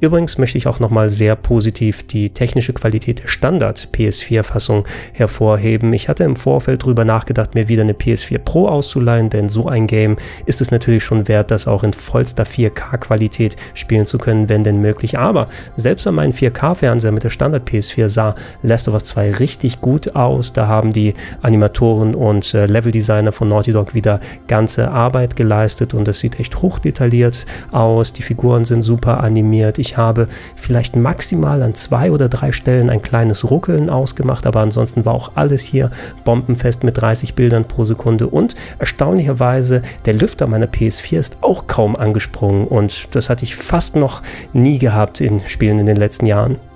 Übrigens 0.00 0.38
möchte 0.38 0.56
ich 0.56 0.66
auch 0.66 0.80
nochmal 0.80 1.10
sehr 1.10 1.36
positiv 1.36 2.06
die 2.06 2.30
technische 2.30 2.72
Qualität 2.72 3.22
der 3.22 3.28
Standard 3.28 3.88
PS4-Fassung 3.92 4.86
hervorheben. 5.12 5.92
Ich 5.92 6.08
hatte 6.08 6.24
im 6.24 6.36
Vorfeld 6.36 6.82
darüber 6.82 7.04
nachgedacht, 7.04 7.54
mir 7.54 7.68
wieder 7.68 7.82
eine 7.82 7.92
PS4 7.92 8.38
Pro 8.38 8.66
auszuleihen, 8.66 9.28
denn 9.28 9.50
so 9.50 9.66
ein 9.66 9.86
Game 9.86 10.16
ist 10.46 10.62
es 10.62 10.70
natürlich 10.70 11.04
schon 11.04 11.28
wert, 11.28 11.50
das 11.50 11.66
auch 11.66 11.82
in 11.82 11.92
vollster 11.92 12.44
4K-Qualität 12.44 13.56
spielen 13.74 14.06
zu 14.06 14.16
können, 14.16 14.48
wenn 14.48 14.64
denn 14.64 14.80
möglich. 14.80 15.18
Aber 15.18 15.48
selbst 15.76 16.06
an 16.06 16.14
meinem 16.14 16.32
4K-Fernseher 16.32 17.12
mit 17.12 17.24
der 17.24 17.30
Standard 17.30 17.68
PS4 17.68 18.08
sah 18.08 18.34
Last 18.62 18.88
of 18.88 18.94
Us 18.94 19.04
2 19.04 19.32
richtig 19.32 19.82
gut 19.82 20.16
aus. 20.16 20.54
Da 20.54 20.66
haben 20.66 20.94
die 20.94 21.14
Animatoren 21.42 22.14
und 22.14 22.54
äh, 22.54 22.64
Leveldesigner 22.64 23.32
von 23.32 23.48
Naughty 23.48 23.72
Dog 23.72 23.94
wieder 23.94 24.20
ganze 24.48 24.90
Arbeit 24.90 25.36
geleistet 25.36 25.92
und 25.92 26.08
es 26.08 26.20
sieht 26.20 26.40
echt 26.40 26.62
hochdetailliert 26.62 27.44
aus. 27.70 28.14
Die 28.14 28.22
Figuren 28.22 28.64
sind 28.64 28.80
super 28.80 29.22
animiert. 29.22 29.78
Ich 29.78 29.89
ich 29.90 29.96
habe 29.96 30.28
vielleicht 30.54 30.94
maximal 30.94 31.62
an 31.64 31.74
zwei 31.74 32.12
oder 32.12 32.28
drei 32.28 32.52
Stellen 32.52 32.90
ein 32.90 33.02
kleines 33.02 33.50
Ruckeln 33.50 33.90
ausgemacht, 33.90 34.46
aber 34.46 34.60
ansonsten 34.60 35.04
war 35.04 35.14
auch 35.14 35.32
alles 35.34 35.62
hier 35.62 35.90
bombenfest 36.24 36.84
mit 36.84 37.00
30 37.00 37.34
Bildern 37.34 37.64
pro 37.64 37.82
Sekunde 37.82 38.28
und 38.28 38.54
erstaunlicherweise 38.78 39.82
der 40.04 40.14
Lüfter 40.14 40.46
meiner 40.46 40.66
PS4 40.66 41.18
ist 41.18 41.38
auch 41.40 41.66
kaum 41.66 41.96
angesprungen 41.96 42.68
und 42.68 43.08
das 43.16 43.28
hatte 43.28 43.42
ich 43.42 43.56
fast 43.56 43.96
noch 43.96 44.22
nie 44.52 44.78
gehabt 44.78 45.20
in 45.20 45.40
Spielen 45.48 45.80
in 45.80 45.86
den 45.86 45.96
letzten 45.96 46.26
Jahren. 46.26 46.69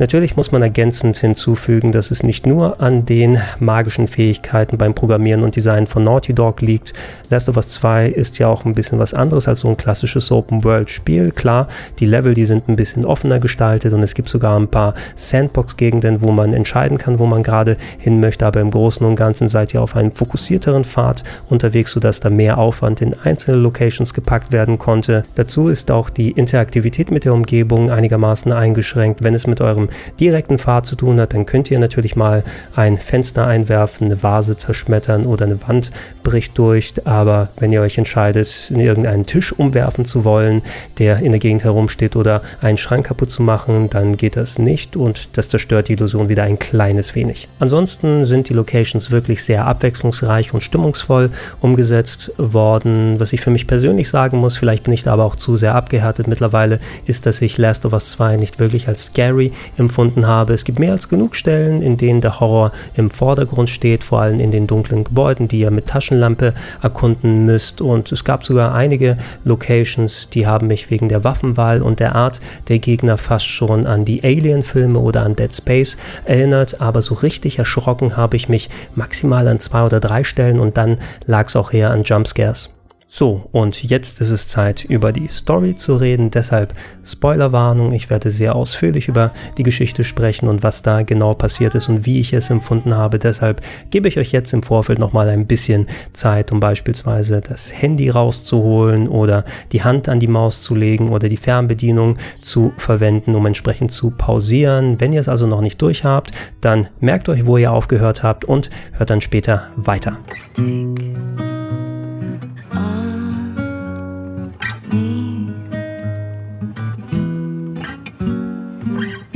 Natürlich 0.00 0.36
muss 0.36 0.52
man 0.52 0.62
ergänzend 0.62 1.16
hinzufügen, 1.16 1.90
dass 1.90 2.12
es 2.12 2.22
nicht 2.22 2.46
nur 2.46 2.80
an 2.80 3.04
den 3.04 3.38
magischen 3.58 4.06
Fähigkeiten 4.06 4.78
beim 4.78 4.94
Programmieren 4.94 5.42
und 5.42 5.56
Design 5.56 5.88
von 5.88 6.04
Naughty 6.04 6.34
Dog 6.34 6.60
liegt. 6.60 6.92
Last 7.30 7.48
of 7.48 7.56
Us 7.56 7.70
2 7.70 8.06
ist 8.06 8.38
ja 8.38 8.46
auch 8.46 8.64
ein 8.64 8.74
bisschen 8.74 9.00
was 9.00 9.12
anderes 9.12 9.48
als 9.48 9.60
so 9.60 9.68
ein 9.68 9.76
klassisches 9.76 10.30
Open-World-Spiel. 10.30 11.32
Klar, 11.32 11.66
die 11.98 12.06
Level, 12.06 12.34
die 12.34 12.44
sind 12.44 12.68
ein 12.68 12.76
bisschen 12.76 13.04
offener 13.04 13.40
gestaltet 13.40 13.92
und 13.92 14.04
es 14.04 14.14
gibt 14.14 14.28
sogar 14.28 14.56
ein 14.56 14.68
paar 14.68 14.94
Sandbox-Gegenden, 15.16 16.22
wo 16.22 16.30
man 16.30 16.52
entscheiden 16.52 16.96
kann, 16.96 17.18
wo 17.18 17.26
man 17.26 17.42
gerade 17.42 17.76
hin 17.98 18.20
möchte, 18.20 18.46
aber 18.46 18.60
im 18.60 18.70
Großen 18.70 19.04
und 19.04 19.16
Ganzen 19.16 19.48
seid 19.48 19.74
ihr 19.74 19.82
auf 19.82 19.96
einem 19.96 20.12
fokussierteren 20.12 20.84
Pfad 20.84 21.24
unterwegs, 21.48 21.90
sodass 21.90 22.20
da 22.20 22.30
mehr 22.30 22.58
Aufwand 22.58 23.02
in 23.02 23.14
einzelne 23.14 23.56
Locations 23.56 24.14
gepackt 24.14 24.52
werden 24.52 24.78
konnte. 24.78 25.24
Dazu 25.34 25.66
ist 25.66 25.90
auch 25.90 26.08
die 26.08 26.30
Interaktivität 26.30 27.10
mit 27.10 27.24
der 27.24 27.34
Umgebung 27.34 27.90
einigermaßen 27.90 28.52
eingeschränkt. 28.52 29.24
Wenn 29.24 29.34
es 29.34 29.48
mit 29.48 29.60
eurem 29.60 29.87
direkten 30.20 30.58
Pfad 30.58 30.86
zu 30.86 30.96
tun 30.96 31.20
hat, 31.20 31.34
dann 31.34 31.46
könnt 31.46 31.70
ihr 31.70 31.78
natürlich 31.78 32.16
mal 32.16 32.44
ein 32.74 32.96
Fenster 32.96 33.46
einwerfen, 33.46 34.06
eine 34.06 34.22
Vase 34.22 34.56
zerschmettern 34.56 35.26
oder 35.26 35.46
eine 35.46 35.60
Wand 35.66 35.90
bricht 36.22 36.56
durch. 36.58 36.94
Aber 37.04 37.48
wenn 37.58 37.72
ihr 37.72 37.80
euch 37.80 37.98
entscheidet, 37.98 38.70
irgendeinen 38.70 39.26
Tisch 39.26 39.52
umwerfen 39.52 40.04
zu 40.04 40.24
wollen, 40.24 40.62
der 40.98 41.18
in 41.18 41.32
der 41.32 41.40
Gegend 41.40 41.64
herumsteht 41.64 42.16
oder 42.16 42.42
einen 42.60 42.78
Schrank 42.78 43.06
kaputt 43.06 43.30
zu 43.30 43.42
machen, 43.42 43.90
dann 43.90 44.16
geht 44.16 44.36
das 44.36 44.58
nicht 44.58 44.96
und 44.96 45.36
das 45.36 45.48
zerstört 45.48 45.88
die 45.88 45.94
Illusion 45.94 46.28
wieder 46.28 46.42
ein 46.44 46.58
kleines 46.58 47.14
wenig. 47.14 47.48
Ansonsten 47.58 48.24
sind 48.24 48.48
die 48.48 48.54
Locations 48.54 49.10
wirklich 49.10 49.42
sehr 49.42 49.66
abwechslungsreich 49.66 50.54
und 50.54 50.62
stimmungsvoll 50.62 51.30
umgesetzt 51.60 52.32
worden. 52.36 53.18
Was 53.18 53.32
ich 53.32 53.40
für 53.40 53.50
mich 53.50 53.66
persönlich 53.66 54.08
sagen 54.08 54.38
muss, 54.38 54.56
vielleicht 54.56 54.84
bin 54.84 54.92
ich 54.92 55.02
da 55.02 55.12
aber 55.12 55.24
auch 55.24 55.36
zu 55.36 55.56
sehr 55.56 55.74
abgehärtet 55.74 56.26
mittlerweile, 56.26 56.80
ist, 57.06 57.26
dass 57.26 57.40
ich 57.40 57.58
Last 57.58 57.84
of 57.86 57.92
Us 57.92 58.10
2 58.10 58.36
nicht 58.36 58.58
wirklich 58.58 58.88
als 58.88 59.04
scary 59.04 59.52
empfunden 59.78 60.26
habe. 60.26 60.52
Es 60.52 60.64
gibt 60.64 60.78
mehr 60.78 60.92
als 60.92 61.08
genug 61.08 61.36
Stellen, 61.36 61.82
in 61.82 61.96
denen 61.96 62.20
der 62.20 62.40
Horror 62.40 62.72
im 62.94 63.10
Vordergrund 63.10 63.70
steht, 63.70 64.04
vor 64.04 64.20
allem 64.20 64.40
in 64.40 64.50
den 64.50 64.66
dunklen 64.66 65.04
Gebäuden, 65.04 65.48
die 65.48 65.60
ihr 65.60 65.70
mit 65.70 65.86
Taschenlampe 65.86 66.54
erkunden 66.82 67.46
müsst. 67.46 67.80
Und 67.80 68.12
es 68.12 68.24
gab 68.24 68.44
sogar 68.44 68.74
einige 68.74 69.16
Locations, 69.44 70.30
die 70.30 70.46
haben 70.46 70.66
mich 70.66 70.90
wegen 70.90 71.08
der 71.08 71.24
Waffenwahl 71.24 71.82
und 71.82 72.00
der 72.00 72.14
Art 72.14 72.40
der 72.68 72.78
Gegner 72.78 73.16
fast 73.16 73.46
schon 73.46 73.86
an 73.86 74.04
die 74.04 74.22
Alien-Filme 74.22 74.98
oder 74.98 75.22
an 75.22 75.36
Dead 75.36 75.54
Space 75.54 75.96
erinnert. 76.24 76.80
Aber 76.80 77.02
so 77.02 77.14
richtig 77.14 77.58
erschrocken 77.58 78.16
habe 78.16 78.36
ich 78.36 78.48
mich 78.48 78.70
maximal 78.94 79.48
an 79.48 79.58
zwei 79.60 79.84
oder 79.84 80.00
drei 80.00 80.24
Stellen 80.24 80.60
und 80.60 80.76
dann 80.76 80.98
lag 81.26 81.46
es 81.46 81.56
auch 81.56 81.72
eher 81.72 81.90
an 81.90 82.02
Jumpscares. 82.02 82.70
So, 83.10 83.48
und 83.52 83.82
jetzt 83.82 84.20
ist 84.20 84.28
es 84.28 84.48
Zeit, 84.48 84.84
über 84.84 85.12
die 85.12 85.28
Story 85.28 85.74
zu 85.74 85.96
reden. 85.96 86.30
Deshalb 86.30 86.74
Spoilerwarnung. 87.02 87.92
Ich 87.92 88.10
werde 88.10 88.30
sehr 88.30 88.54
ausführlich 88.54 89.08
über 89.08 89.32
die 89.56 89.62
Geschichte 89.62 90.04
sprechen 90.04 90.46
und 90.46 90.62
was 90.62 90.82
da 90.82 91.00
genau 91.00 91.32
passiert 91.32 91.74
ist 91.74 91.88
und 91.88 92.04
wie 92.04 92.20
ich 92.20 92.34
es 92.34 92.50
empfunden 92.50 92.94
habe. 92.94 93.18
Deshalb 93.18 93.62
gebe 93.88 94.08
ich 94.08 94.18
euch 94.18 94.30
jetzt 94.30 94.52
im 94.52 94.62
Vorfeld 94.62 94.98
nochmal 94.98 95.30
ein 95.30 95.46
bisschen 95.46 95.86
Zeit, 96.12 96.52
um 96.52 96.60
beispielsweise 96.60 97.40
das 97.40 97.72
Handy 97.72 98.10
rauszuholen 98.10 99.08
oder 99.08 99.46
die 99.72 99.82
Hand 99.82 100.10
an 100.10 100.20
die 100.20 100.28
Maus 100.28 100.60
zu 100.60 100.74
legen 100.74 101.08
oder 101.08 101.30
die 101.30 101.38
Fernbedienung 101.38 102.18
zu 102.42 102.74
verwenden, 102.76 103.34
um 103.34 103.46
entsprechend 103.46 103.90
zu 103.90 104.10
pausieren. 104.10 105.00
Wenn 105.00 105.14
ihr 105.14 105.20
es 105.20 105.30
also 105.30 105.46
noch 105.46 105.62
nicht 105.62 105.80
durch 105.80 106.04
habt, 106.04 106.32
dann 106.60 106.88
merkt 107.00 107.30
euch, 107.30 107.46
wo 107.46 107.56
ihr 107.56 107.72
aufgehört 107.72 108.22
habt 108.22 108.44
und 108.44 108.68
hört 108.92 109.08
dann 109.08 109.22
später 109.22 109.68
weiter. 109.76 110.18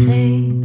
take 0.06 0.61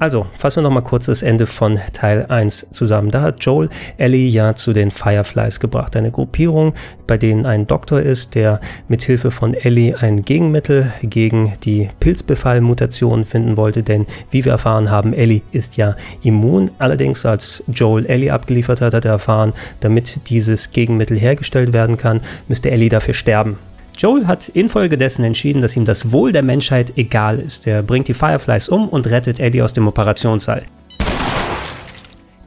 Also, 0.00 0.26
fassen 0.38 0.60
wir 0.60 0.62
nochmal 0.62 0.82
kurz 0.82 1.04
das 1.04 1.20
Ende 1.20 1.46
von 1.46 1.78
Teil 1.92 2.24
1 2.30 2.68
zusammen. 2.70 3.10
Da 3.10 3.20
hat 3.20 3.44
Joel 3.44 3.68
Ellie 3.98 4.30
ja 4.30 4.54
zu 4.54 4.72
den 4.72 4.90
Fireflies 4.90 5.60
gebracht, 5.60 5.94
eine 5.94 6.10
Gruppierung, 6.10 6.72
bei 7.06 7.18
denen 7.18 7.44
ein 7.44 7.66
Doktor 7.66 8.00
ist, 8.00 8.34
der 8.34 8.60
mit 8.88 9.02
Hilfe 9.02 9.30
von 9.30 9.52
Ellie 9.52 9.94
ein 10.00 10.22
Gegenmittel 10.22 10.90
gegen 11.02 11.52
die 11.64 11.90
Pilzbefallmutation 12.00 13.26
finden 13.26 13.58
wollte, 13.58 13.82
denn 13.82 14.06
wie 14.30 14.42
wir 14.42 14.52
erfahren 14.52 14.90
haben, 14.90 15.12
Ellie 15.12 15.42
ist 15.52 15.76
ja 15.76 15.96
immun. 16.22 16.70
Allerdings, 16.78 17.26
als 17.26 17.62
Joel 17.68 18.06
Ellie 18.06 18.32
abgeliefert 18.32 18.80
hat, 18.80 18.94
hat 18.94 19.04
er 19.04 19.10
erfahren, 19.10 19.52
damit 19.80 20.30
dieses 20.30 20.70
Gegenmittel 20.72 21.18
hergestellt 21.18 21.74
werden 21.74 21.98
kann, 21.98 22.22
müsste 22.48 22.70
Ellie 22.70 22.88
dafür 22.88 23.12
sterben. 23.12 23.58
Joel 24.00 24.26
hat 24.26 24.48
infolgedessen 24.48 25.24
entschieden, 25.24 25.60
dass 25.60 25.76
ihm 25.76 25.84
das 25.84 26.10
Wohl 26.10 26.32
der 26.32 26.42
Menschheit 26.42 26.96
egal 26.96 27.38
ist. 27.38 27.66
Er 27.66 27.82
bringt 27.82 28.08
die 28.08 28.14
Fireflies 28.14 28.70
um 28.70 28.88
und 28.88 29.06
rettet 29.06 29.38
Eddie 29.38 29.60
aus 29.60 29.74
dem 29.74 29.86
Operationssaal. 29.86 30.62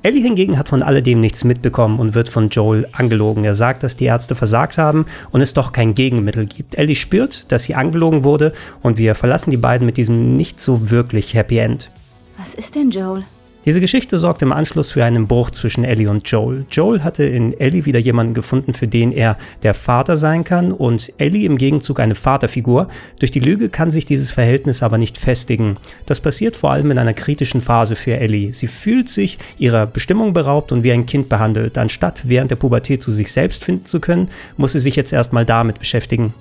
Ellie 0.01 0.24
hingegen 0.24 0.57
hat 0.57 0.69
von 0.69 0.81
alledem 0.81 1.19
nichts 1.19 1.43
mitbekommen 1.43 2.00
und 2.00 2.15
wird 2.15 2.27
von 2.27 2.50
Joel 2.50 2.88
angelogen. 2.91 3.45
Er 3.45 3.53
sagt, 3.53 3.83
dass 3.83 3.95
die 3.95 4.05
Ärzte 4.05 4.33
versagt 4.33 4.79
haben 4.79 5.05
und 5.29 5.41
es 5.41 5.53
doch 5.53 5.74
kein 5.74 5.93
Gegenmittel 5.93 6.48
gibt. 6.48 6.74
Ellie 6.74 6.95
spürt, 6.95 7.51
dass 7.51 7.65
sie 7.65 7.75
angelogen 7.75 8.24
wurde 8.24 8.51
und 8.81 8.98
wir 8.98 9.13
verlassen 9.13 9.51
die 9.51 9.57
beiden 9.57 9.86
mit 9.86 9.98
diesem 9.98 10.36
nicht 10.36 10.60
so 10.60 10.89
wirklich 10.89 11.36
Happy 11.36 11.60
End. 11.60 11.91
Was 12.39 12.55
ist 12.55 12.74
denn 12.74 12.89
Joel? 12.89 13.25
Diese 13.65 13.79
Geschichte 13.79 14.20
sorgt 14.20 14.41
im 14.41 14.51
Anschluss 14.51 14.91
für 14.91 15.05
einen 15.05 15.25
Bruch 15.25 15.50
zwischen 15.50 15.86
Ellie 15.86 16.10
und 16.10 16.27
Joel. 16.27 16.65
Joel 16.70 17.01
hatte 17.01 17.24
in 17.24 17.58
Ellie 17.58 17.86
wieder 17.86 18.00
jemanden 18.00 18.34
gefunden, 18.34 18.74
für 18.74 18.89
den 18.89 19.13
er 19.13 19.38
der 19.63 19.74
Vater 19.74 20.17
sein 20.17 20.43
kann 20.43 20.74
und 20.74 21.13
Ellie 21.17 21.46
im 21.46 21.58
Gegenzug 21.58 22.01
eine 22.01 22.15
Vaterfigur. 22.15 22.89
Durch 23.20 23.32
die 23.32 23.39
Lüge 23.39 23.70
kann 23.70 23.89
sich 23.89 24.05
dieses 24.05 24.32
Verhältnis 24.32 24.84
aber 24.84 24.98
nicht 24.98 25.17
festigen. 25.17 25.75
Das 26.05 26.20
passiert 26.20 26.58
vor 26.58 26.72
allem 26.72 26.91
in 26.91 26.98
einer 26.98 27.13
kritischen 27.13 27.62
Phase 27.62 27.96
für 27.96 28.17
Ellie. 28.17 28.53
Sie 28.53 28.67
fühlt 28.67 29.08
sich 29.08 29.38
ihrer 29.58 29.86
Bestimmung 29.86 30.34
beraubt 30.34 30.74
und 30.74 30.84
wie 30.84 30.91
ein 30.91 31.05
Kind 31.05 31.29
behandelt. 31.29 31.77
Anstatt 31.77 32.24
während 32.25 32.51
der 32.51 32.58
Pubertät 32.58 33.01
zu 33.01 33.13
sich 33.13 33.32
selbst 33.32 33.63
finden 33.63 33.86
zu 33.86 34.01
können, 34.01 34.27
muss 34.58 34.74
sie 34.74 34.79
sich 34.79 34.98
jetzt 34.98 35.13
erstmal 35.13 35.46
damit 35.46 35.79
beschäftigen. 35.79 36.34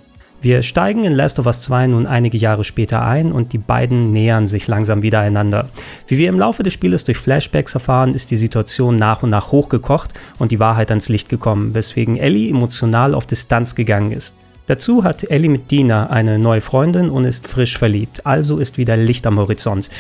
Wir 0.43 0.65
steigen 0.65 1.05
in 1.05 1.13
Last 1.13 1.39
of 1.39 1.47
Us 1.47 1.63
2 1.63 1.87
nun 1.87 2.05
einige 2.05 2.37
Jahre 2.37 2.65
später 2.65 3.05
ein 3.05 3.31
und 3.31 3.53
die 3.53 3.59
beiden 3.59 4.13
nähern 4.13 4.49
sich 4.49 4.67
langsam 4.67 5.01
wieder 5.01 5.21
einander. 5.21 5.69
Wie 6.09 6.19
wir 6.19 6.29
im 6.29 6.37
Laufe 6.37 6.65
des 6.65 6.73
Spieles 6.73 7.05
durch 7.05 7.19
Flashbacks 7.19 7.75
erfahren, 7.75 8.13
ist 8.13 8.33
die 8.33 8.37
Situation 8.37 8.97
nach 8.97 9.23
und 9.23 9.31
nach 9.31 9.53
hochgekocht 9.53 10.15
und 10.41 10.51
die 10.51 10.59
Wahrheit 10.59 10.91
ans 10.91 11.09
Licht 11.09 11.29
gekommen, 11.29 11.75
weswegen 11.75 12.17
Ellie 12.17 12.51
emotional 12.51 13.15
auf 13.15 13.25
Distanz 13.25 13.77
gegangen 13.77 14.11
ist. 14.11 14.35
Dazu 14.67 15.05
hat 15.05 15.31
Ellie 15.31 15.49
mit 15.49 15.71
Dina 15.71 16.11
eine 16.11 16.41
neue 16.41 16.61
Freundin 16.61 17.09
und 17.09 17.25
ist 17.25 17.47
frisch 17.47 17.79
verliebt, 17.79 18.27
also 18.27 18.59
ist 18.59 18.79
wieder 18.79 18.97
Licht 18.97 19.25
am 19.29 19.39
Horizont. 19.39 19.91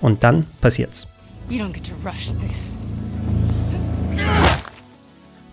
Und 0.00 0.24
dann 0.24 0.46
passiert's. 0.60 1.06
You 1.48 1.62
don't 1.62 1.72
get 1.72 1.84
to 1.84 1.92
rush 2.04 2.30
this. 2.48 2.76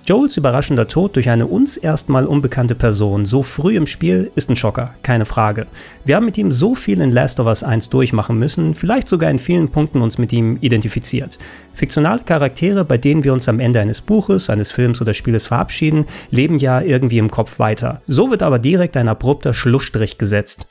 Joels 0.08 0.38
überraschender 0.38 0.88
Tod 0.88 1.18
durch 1.18 1.30
eine 1.30 1.48
uns 1.48 1.76
erstmal 1.76 2.28
unbekannte 2.28 2.76
Person 2.76 3.26
so 3.26 3.44
früh 3.44 3.76
im 3.76 3.88
Spiel 3.88 4.32
ist 4.36 4.50
ein 4.50 4.56
Schocker, 4.56 4.94
keine 5.04 5.26
Frage. 5.26 5.68
Wir 6.06 6.16
haben 6.16 6.24
mit 6.24 6.38
ihm 6.38 6.50
so 6.50 6.76
viel 6.76 7.02
in 7.02 7.12
Last 7.12 7.42
of 7.42 7.48
Us 7.48 7.62
1 7.62 7.90
durchmachen 7.90 8.40
müssen, 8.40 8.74
vielleicht 8.74 9.10
sogar 9.10 9.30
in 9.30 9.38
vielen 9.38 9.70
Punkten 9.70 10.02
uns 10.02 10.18
mit 10.18 10.32
ihm 10.32 10.60
identifiziert. 10.62 11.38
Fiktionale 11.74 12.22
Charaktere, 12.24 12.86
bei 12.86 12.98
denen 12.98 13.26
wir 13.26 13.34
uns 13.34 13.50
am 13.50 13.60
Ende 13.60 13.82
eines 13.82 14.00
Buches, 14.00 14.50
eines 14.50 14.72
Films 14.72 15.02
oder 15.02 15.14
Spieles 15.14 15.46
verabschieden, 15.48 16.06
leben 16.32 16.58
ja 16.58 16.80
irgendwie 16.80 17.18
im 17.18 17.30
Kopf 17.30 17.60
weiter. 17.60 18.02
So 18.08 18.32
wird 18.32 18.44
aber 18.44 18.60
direkt 18.60 18.96
ein 18.96 19.10
abrupter 19.10 19.54
Schlussstrich 19.54 20.18
gesetzt. 20.18 20.68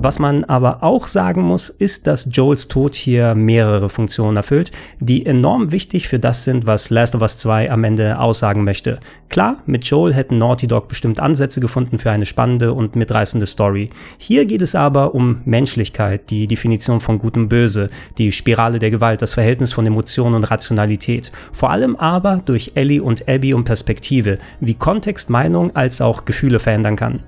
Was 0.00 0.20
man 0.20 0.44
aber 0.44 0.84
auch 0.84 1.08
sagen 1.08 1.42
muss, 1.42 1.70
ist, 1.70 2.06
dass 2.06 2.28
Joels 2.30 2.68
Tod 2.68 2.94
hier 2.94 3.34
mehrere 3.34 3.88
Funktionen 3.88 4.36
erfüllt, 4.36 4.70
die 5.00 5.26
enorm 5.26 5.72
wichtig 5.72 6.06
für 6.06 6.20
das 6.20 6.44
sind, 6.44 6.66
was 6.66 6.90
Last 6.90 7.16
of 7.16 7.20
Us 7.20 7.36
2 7.38 7.72
am 7.72 7.82
Ende 7.82 8.20
aussagen 8.20 8.62
möchte. 8.62 9.00
Klar, 9.28 9.56
mit 9.66 9.84
Joel 9.86 10.14
hätten 10.14 10.38
Naughty 10.38 10.68
Dog 10.68 10.86
bestimmt 10.86 11.18
Ansätze 11.18 11.60
gefunden 11.60 11.98
für 11.98 12.12
eine 12.12 12.26
spannende 12.26 12.74
und 12.74 12.94
mitreißende 12.94 13.46
Story. 13.46 13.90
Hier 14.18 14.46
geht 14.46 14.62
es 14.62 14.76
aber 14.76 15.16
um 15.16 15.40
Menschlichkeit, 15.44 16.30
die 16.30 16.46
Definition 16.46 17.00
von 17.00 17.18
Gut 17.18 17.36
und 17.36 17.48
Böse, 17.48 17.88
die 18.18 18.30
Spirale 18.30 18.78
der 18.78 18.92
Gewalt, 18.92 19.20
das 19.20 19.34
Verhältnis 19.34 19.72
von 19.72 19.84
Emotion 19.84 20.34
und 20.34 20.44
Rationalität. 20.44 21.32
Vor 21.52 21.70
allem 21.70 21.96
aber 21.96 22.40
durch 22.44 22.72
Ellie 22.76 23.02
und 23.02 23.28
Abby 23.28 23.52
um 23.52 23.64
Perspektive, 23.64 24.38
wie 24.60 24.74
Kontext, 24.74 25.28
Meinung 25.28 25.74
als 25.74 26.00
auch 26.00 26.24
Gefühle 26.24 26.60
verändern 26.60 26.94
kann. 26.94 27.20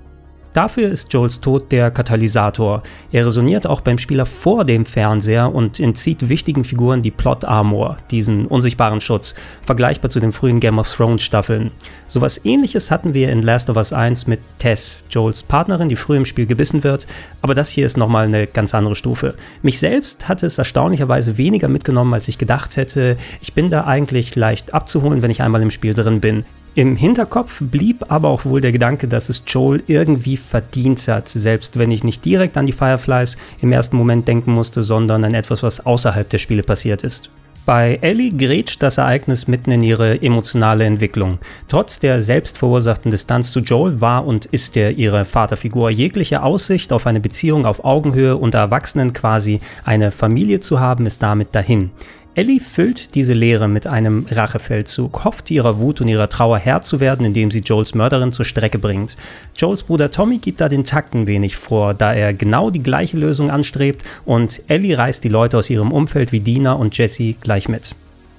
Dafür 0.52 0.88
ist 0.88 1.12
Joels 1.12 1.40
Tod 1.40 1.70
der 1.70 1.92
Katalysator. 1.92 2.82
Er 3.12 3.24
resoniert 3.24 3.68
auch 3.68 3.82
beim 3.82 3.98
Spieler 3.98 4.26
vor 4.26 4.64
dem 4.64 4.84
Fernseher 4.84 5.54
und 5.54 5.78
entzieht 5.78 6.28
wichtigen 6.28 6.64
Figuren 6.64 7.02
die 7.02 7.12
Plot 7.12 7.44
Armor, 7.44 7.98
diesen 8.10 8.46
unsichtbaren 8.46 9.00
Schutz, 9.00 9.36
vergleichbar 9.62 10.10
zu 10.10 10.18
den 10.18 10.32
frühen 10.32 10.58
Game 10.58 10.80
of 10.80 10.92
Thrones 10.92 11.22
Staffeln. 11.22 11.70
Sowas 12.08 12.40
ähnliches 12.44 12.90
hatten 12.90 13.14
wir 13.14 13.30
in 13.30 13.42
Last 13.42 13.70
of 13.70 13.76
Us 13.76 13.92
1 13.92 14.26
mit 14.26 14.40
Tess, 14.58 15.04
Joels 15.08 15.44
Partnerin, 15.44 15.88
die 15.88 15.94
früh 15.94 16.16
im 16.16 16.24
Spiel 16.24 16.46
gebissen 16.46 16.82
wird, 16.82 17.06
aber 17.42 17.54
das 17.54 17.70
hier 17.70 17.86
ist 17.86 17.96
nochmal 17.96 18.24
eine 18.24 18.48
ganz 18.48 18.74
andere 18.74 18.96
Stufe. 18.96 19.36
Mich 19.62 19.78
selbst 19.78 20.28
hat 20.28 20.42
es 20.42 20.58
erstaunlicherweise 20.58 21.38
weniger 21.38 21.68
mitgenommen, 21.68 22.12
als 22.12 22.26
ich 22.26 22.38
gedacht 22.38 22.76
hätte. 22.76 23.16
Ich 23.40 23.54
bin 23.54 23.70
da 23.70 23.84
eigentlich 23.84 24.34
leicht 24.34 24.74
abzuholen, 24.74 25.22
wenn 25.22 25.30
ich 25.30 25.42
einmal 25.42 25.62
im 25.62 25.70
Spiel 25.70 25.94
drin 25.94 26.20
bin. 26.20 26.44
Im 26.76 26.94
Hinterkopf 26.94 27.58
blieb 27.60 28.12
aber 28.12 28.28
auch 28.28 28.44
wohl 28.44 28.60
der 28.60 28.70
Gedanke, 28.70 29.08
dass 29.08 29.28
es 29.28 29.42
Joel 29.46 29.82
irgendwie 29.88 30.36
verdient 30.36 31.06
hat, 31.08 31.28
selbst 31.28 31.78
wenn 31.78 31.90
ich 31.90 32.04
nicht 32.04 32.24
direkt 32.24 32.56
an 32.56 32.66
die 32.66 32.72
Fireflies 32.72 33.36
im 33.60 33.72
ersten 33.72 33.96
Moment 33.96 34.28
denken 34.28 34.52
musste, 34.52 34.84
sondern 34.84 35.24
an 35.24 35.34
etwas, 35.34 35.64
was 35.64 35.84
außerhalb 35.84 36.30
der 36.30 36.38
Spiele 36.38 36.62
passiert 36.62 37.02
ist. 37.02 37.30
Bei 37.66 37.98
Ellie 38.00 38.32
grätscht 38.32 38.82
das 38.82 38.98
Ereignis 38.98 39.46
mitten 39.46 39.70
in 39.70 39.82
ihre 39.82 40.22
emotionale 40.22 40.84
Entwicklung. 40.84 41.38
Trotz 41.68 41.98
der 41.98 42.22
selbstverursachten 42.22 43.10
Distanz 43.10 43.52
zu 43.52 43.60
Joel 43.60 44.00
war 44.00 44.26
und 44.26 44.46
ist 44.46 44.76
er 44.76 44.92
ihre 44.92 45.24
Vaterfigur. 45.24 45.90
Jegliche 45.90 46.42
Aussicht 46.42 46.92
auf 46.92 47.06
eine 47.06 47.20
Beziehung 47.20 47.66
auf 47.66 47.84
Augenhöhe 47.84 48.36
unter 48.36 48.58
Erwachsenen 48.58 49.12
quasi 49.12 49.60
eine 49.84 50.10
Familie 50.10 50.60
zu 50.60 50.80
haben, 50.80 51.04
ist 51.04 51.22
damit 51.22 51.54
dahin. 51.54 51.90
Ellie 52.36 52.60
füllt 52.60 53.16
diese 53.16 53.34
Leere 53.34 53.66
mit 53.66 53.88
einem 53.88 54.24
Rachefeldzug, 54.30 55.24
hofft 55.24 55.50
ihrer 55.50 55.78
Wut 55.78 56.00
und 56.00 56.06
ihrer 56.06 56.28
Trauer 56.28 56.58
Herr 56.58 56.80
zu 56.80 57.00
werden, 57.00 57.26
indem 57.26 57.50
sie 57.50 57.58
Joels 57.58 57.94
Mörderin 57.94 58.30
zur 58.30 58.44
Strecke 58.44 58.78
bringt. 58.78 59.16
Joels 59.56 59.82
Bruder 59.82 60.12
Tommy 60.12 60.38
gibt 60.38 60.60
da 60.60 60.68
den 60.68 60.84
Takt 60.84 61.12
ein 61.12 61.26
wenig 61.26 61.56
vor, 61.56 61.92
da 61.92 62.14
er 62.14 62.32
genau 62.32 62.70
die 62.70 62.82
gleiche 62.82 63.16
Lösung 63.16 63.50
anstrebt 63.50 64.04
und 64.24 64.62
Ellie 64.68 64.96
reißt 64.96 65.24
die 65.24 65.28
Leute 65.28 65.58
aus 65.58 65.70
ihrem 65.70 65.90
Umfeld 65.90 66.30
wie 66.30 66.40
Dina 66.40 66.74
und 66.74 66.96
Jesse 66.96 67.34
gleich 67.34 67.68
mit. 67.68 67.96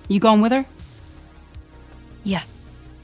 You 0.08 0.20
going 0.20 0.42
with 0.42 0.52
her? 0.52 0.64
Yeah. 2.26 2.42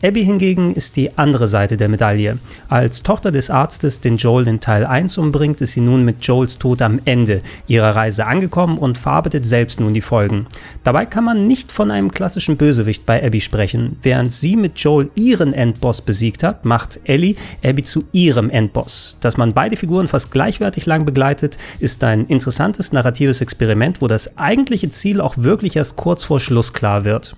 Abby 0.04 0.24
hingegen 0.24 0.75
ist 0.75 0.96
die 0.96 1.18
andere 1.18 1.48
Seite 1.48 1.75
der 1.75 1.89
Medaille. 1.89 2.38
Als 2.70 3.01
Tochter 3.01 3.32
des 3.32 3.50
Arztes, 3.50 4.00
den 4.00 4.18
Joel 4.18 4.48
in 4.48 4.60
Teil 4.60 4.86
1 4.86 5.18
umbringt, 5.18 5.60
ist 5.60 5.74
sie 5.74 5.82
nun 5.82 6.06
mit 6.06 6.24
Joels 6.24 6.60
Tod 6.60 6.84
am 6.84 7.00
Ende 7.06 7.42
ihrer 7.66 7.96
Reise 7.96 8.27
angekommen 8.27 8.77
und 8.77 9.00
verarbeitet 9.00 9.48
selbst 9.48 9.80
nun 9.80 9.96
die 9.96 10.01
Folgen. 10.01 10.46
Dabei 10.84 11.08
kann 11.08 11.24
man 11.24 11.48
nicht 11.48 11.72
von 11.72 11.89
einem 11.89 12.12
klassischen 12.12 12.58
Bösewicht 12.58 13.08
bei 13.08 13.25
Abby 13.25 13.42
sprechen. 13.42 13.98
Während 14.04 14.32
sie 14.32 14.56
mit 14.56 14.77
Joel 14.77 15.10
ihren 15.16 15.51
Endboss 15.51 16.01
besiegt 16.01 16.44
hat, 16.44 16.63
macht 16.63 17.00
Ellie 17.06 17.36
Abby 17.63 17.82
zu 17.82 18.04
ihrem 18.12 18.51
Endboss. 18.51 19.18
Dass 19.22 19.38
man 19.38 19.54
beide 19.54 19.77
Figuren 19.77 20.08
fast 20.08 20.30
gleichwertig 20.32 20.86
lang 20.86 21.06
begleitet, 21.06 21.58
ist 21.80 22.04
ein 22.04 22.25
interessantes 22.25 22.92
narratives 22.92 23.42
Experiment, 23.42 24.00
wo 24.00 24.08
das 24.08 24.38
eigentliche 24.38 24.92
Ziel 24.92 25.22
auch 25.22 25.38
wirklich 25.38 25.75
erst 25.75 25.96
kurz 25.96 26.24
vor 26.24 26.39
Schluss 26.39 26.74
klar 26.74 27.04
wird. 27.04 27.36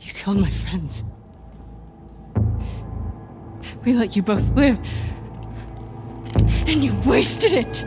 You 0.00 0.12
killed 0.12 0.40
my 0.40 0.50
friends. 0.50 1.04
We 3.84 3.92
let 3.92 4.14
you 4.14 4.22
both 4.22 4.42
live. 4.54 4.78
And 6.68 6.84
you 6.84 6.92
wasted 7.04 7.54
it. 7.54 7.86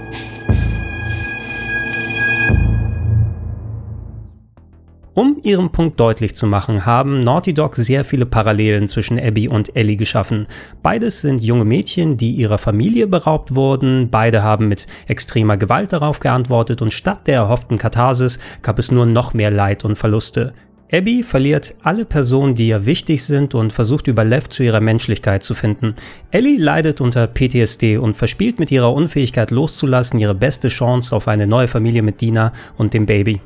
Um 5.15 5.38
ihren 5.43 5.71
Punkt 5.71 6.00
deutlich 6.00 6.35
zu 6.35 6.47
machen, 6.47 6.88
haben 6.88 7.19
Naughty 7.19 7.53
Dog 7.53 7.75
sehr 7.75 8.03
viele 8.03 8.25
Parallelen 8.25 8.88
zwischen 8.88 9.19
Abby 9.19 9.47
und 9.47 9.75
Ellie 9.75 9.95
geschaffen. 9.95 10.47
Beides 10.81 11.21
sind 11.21 11.43
junge 11.43 11.65
Mädchen, 11.65 12.17
die 12.17 12.31
ihrer 12.31 12.57
Familie 12.57 13.05
beraubt 13.05 13.53
wurden, 13.53 14.09
beide 14.09 14.41
haben 14.41 14.67
mit 14.67 14.88
extremer 15.07 15.57
Gewalt 15.57 15.93
darauf 15.93 16.19
geantwortet 16.19 16.81
und 16.81 16.91
statt 16.91 17.27
der 17.27 17.35
erhofften 17.35 17.77
Katharsis 17.77 18.39
gab 18.63 18.79
es 18.79 18.91
nur 18.91 19.05
noch 19.05 19.35
mehr 19.35 19.51
Leid 19.51 19.85
und 19.85 19.95
Verluste. 19.95 20.53
Abby 20.93 21.23
verliert 21.23 21.73
alle 21.81 22.05
Personen, 22.05 22.53
die 22.53 22.67
ihr 22.67 22.85
wichtig 22.85 23.23
sind 23.23 23.55
und 23.55 23.73
versucht 23.73 24.05
über 24.05 24.23
Lev 24.23 24.47
zu 24.50 24.62
ihrer 24.62 24.79
Menschlichkeit 24.79 25.41
zu 25.41 25.55
finden. 25.55 25.95
Ellie 26.29 26.59
leidet 26.59 27.01
unter 27.01 27.25
PTSD 27.25 27.97
und 27.97 28.15
verspielt 28.15 28.59
mit 28.59 28.69
ihrer 28.69 28.93
Unfähigkeit 28.93 29.50
loszulassen 29.50 30.19
ihre 30.19 30.35
beste 30.35 30.67
Chance 30.67 31.15
auf 31.15 31.27
eine 31.27 31.47
neue 31.47 31.67
Familie 31.67 32.03
mit 32.03 32.21
Dina 32.21 32.53
und 32.77 32.93
dem 32.93 33.07
Baby. 33.07 33.41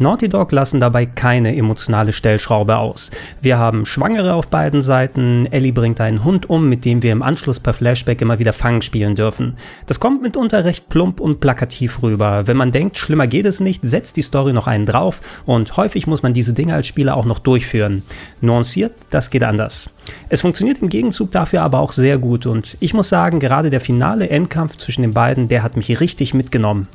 Naughty 0.00 0.28
Dog 0.28 0.52
lassen 0.52 0.78
dabei 0.78 1.06
keine 1.06 1.56
emotionale 1.56 2.12
Stellschraube 2.12 2.76
aus. 2.76 3.10
Wir 3.42 3.58
haben 3.58 3.84
Schwangere 3.84 4.34
auf 4.34 4.46
beiden 4.46 4.80
Seiten, 4.80 5.46
Ellie 5.50 5.72
bringt 5.72 6.00
einen 6.00 6.22
Hund 6.22 6.48
um, 6.48 6.68
mit 6.68 6.84
dem 6.84 7.02
wir 7.02 7.10
im 7.10 7.22
Anschluss 7.22 7.58
per 7.58 7.74
Flashback 7.74 8.22
immer 8.22 8.38
wieder 8.38 8.52
Fangen 8.52 8.82
spielen 8.82 9.16
dürfen. 9.16 9.56
Das 9.86 9.98
kommt 9.98 10.22
mitunter 10.22 10.64
recht 10.64 10.88
plump 10.88 11.18
und 11.18 11.40
plakativ 11.40 12.00
rüber. 12.04 12.46
Wenn 12.46 12.56
man 12.56 12.70
denkt, 12.70 12.96
schlimmer 12.96 13.26
geht 13.26 13.44
es 13.44 13.58
nicht, 13.58 13.80
setzt 13.82 14.16
die 14.16 14.22
Story 14.22 14.52
noch 14.52 14.68
einen 14.68 14.86
drauf 14.86 15.20
und 15.46 15.76
häufig 15.76 16.06
muss 16.06 16.22
man 16.22 16.32
diese 16.32 16.52
Dinge 16.52 16.74
als 16.74 16.86
Spieler 16.86 17.16
auch 17.16 17.24
noch 17.24 17.40
durchführen. 17.40 18.04
Nuanciert, 18.40 18.92
das 19.10 19.30
geht 19.30 19.42
anders. 19.42 19.90
Es 20.28 20.42
funktioniert 20.42 20.80
im 20.80 20.90
Gegenzug 20.90 21.32
dafür 21.32 21.62
aber 21.62 21.80
auch 21.80 21.90
sehr 21.90 22.18
gut 22.18 22.46
und 22.46 22.76
ich 22.78 22.94
muss 22.94 23.08
sagen, 23.08 23.40
gerade 23.40 23.68
der 23.68 23.80
finale 23.80 24.30
Endkampf 24.30 24.76
zwischen 24.76 25.02
den 25.02 25.12
beiden, 25.12 25.48
der 25.48 25.64
hat 25.64 25.76
mich 25.76 25.98
richtig 25.98 26.34
mitgenommen. 26.34 26.86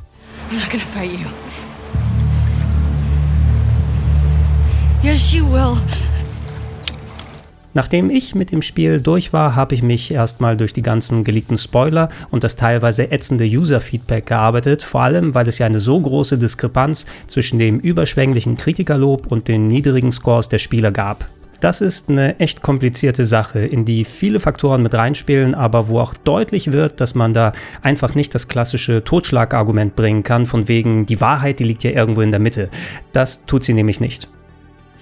I'm 0.50 0.58
not 0.58 0.70
gonna 0.70 0.84
fight 0.84 1.20
you. 1.20 1.43
Yes, 5.04 5.34
you 5.34 5.44
will. 5.52 5.76
Nachdem 7.74 8.08
ich 8.08 8.34
mit 8.34 8.52
dem 8.52 8.62
Spiel 8.62 9.02
durch 9.02 9.34
war, 9.34 9.54
habe 9.54 9.74
ich 9.74 9.82
mich 9.82 10.10
erstmal 10.10 10.56
durch 10.56 10.72
die 10.72 10.80
ganzen 10.80 11.24
geleakten 11.24 11.58
Spoiler 11.58 12.08
und 12.30 12.42
das 12.42 12.56
teilweise 12.56 13.12
ätzende 13.12 13.44
User-Feedback 13.44 14.24
gearbeitet, 14.24 14.82
vor 14.82 15.02
allem 15.02 15.34
weil 15.34 15.46
es 15.46 15.58
ja 15.58 15.66
eine 15.66 15.78
so 15.78 16.00
große 16.00 16.38
Diskrepanz 16.38 17.04
zwischen 17.26 17.58
dem 17.58 17.80
überschwänglichen 17.80 18.56
Kritikerlob 18.56 19.30
und 19.30 19.46
den 19.46 19.68
niedrigen 19.68 20.10
Scores 20.10 20.48
der 20.48 20.58
Spieler 20.58 20.90
gab. 20.90 21.26
Das 21.60 21.82
ist 21.82 22.08
eine 22.08 22.40
echt 22.40 22.62
komplizierte 22.62 23.26
Sache, 23.26 23.58
in 23.58 23.84
die 23.84 24.06
viele 24.06 24.40
Faktoren 24.40 24.82
mit 24.82 24.94
reinspielen, 24.94 25.54
aber 25.54 25.88
wo 25.88 26.00
auch 26.00 26.14
deutlich 26.14 26.72
wird, 26.72 27.02
dass 27.02 27.14
man 27.14 27.34
da 27.34 27.52
einfach 27.82 28.14
nicht 28.14 28.34
das 28.34 28.48
klassische 28.48 29.04
Totschlagargument 29.04 29.96
bringen 29.96 30.22
kann, 30.22 30.46
von 30.46 30.66
wegen, 30.66 31.04
die 31.04 31.20
Wahrheit, 31.20 31.58
die 31.58 31.64
liegt 31.64 31.84
ja 31.84 31.90
irgendwo 31.90 32.22
in 32.22 32.30
der 32.30 32.40
Mitte. 32.40 32.70
Das 33.12 33.44
tut 33.44 33.64
sie 33.64 33.74
nämlich 33.74 34.00
nicht. 34.00 34.28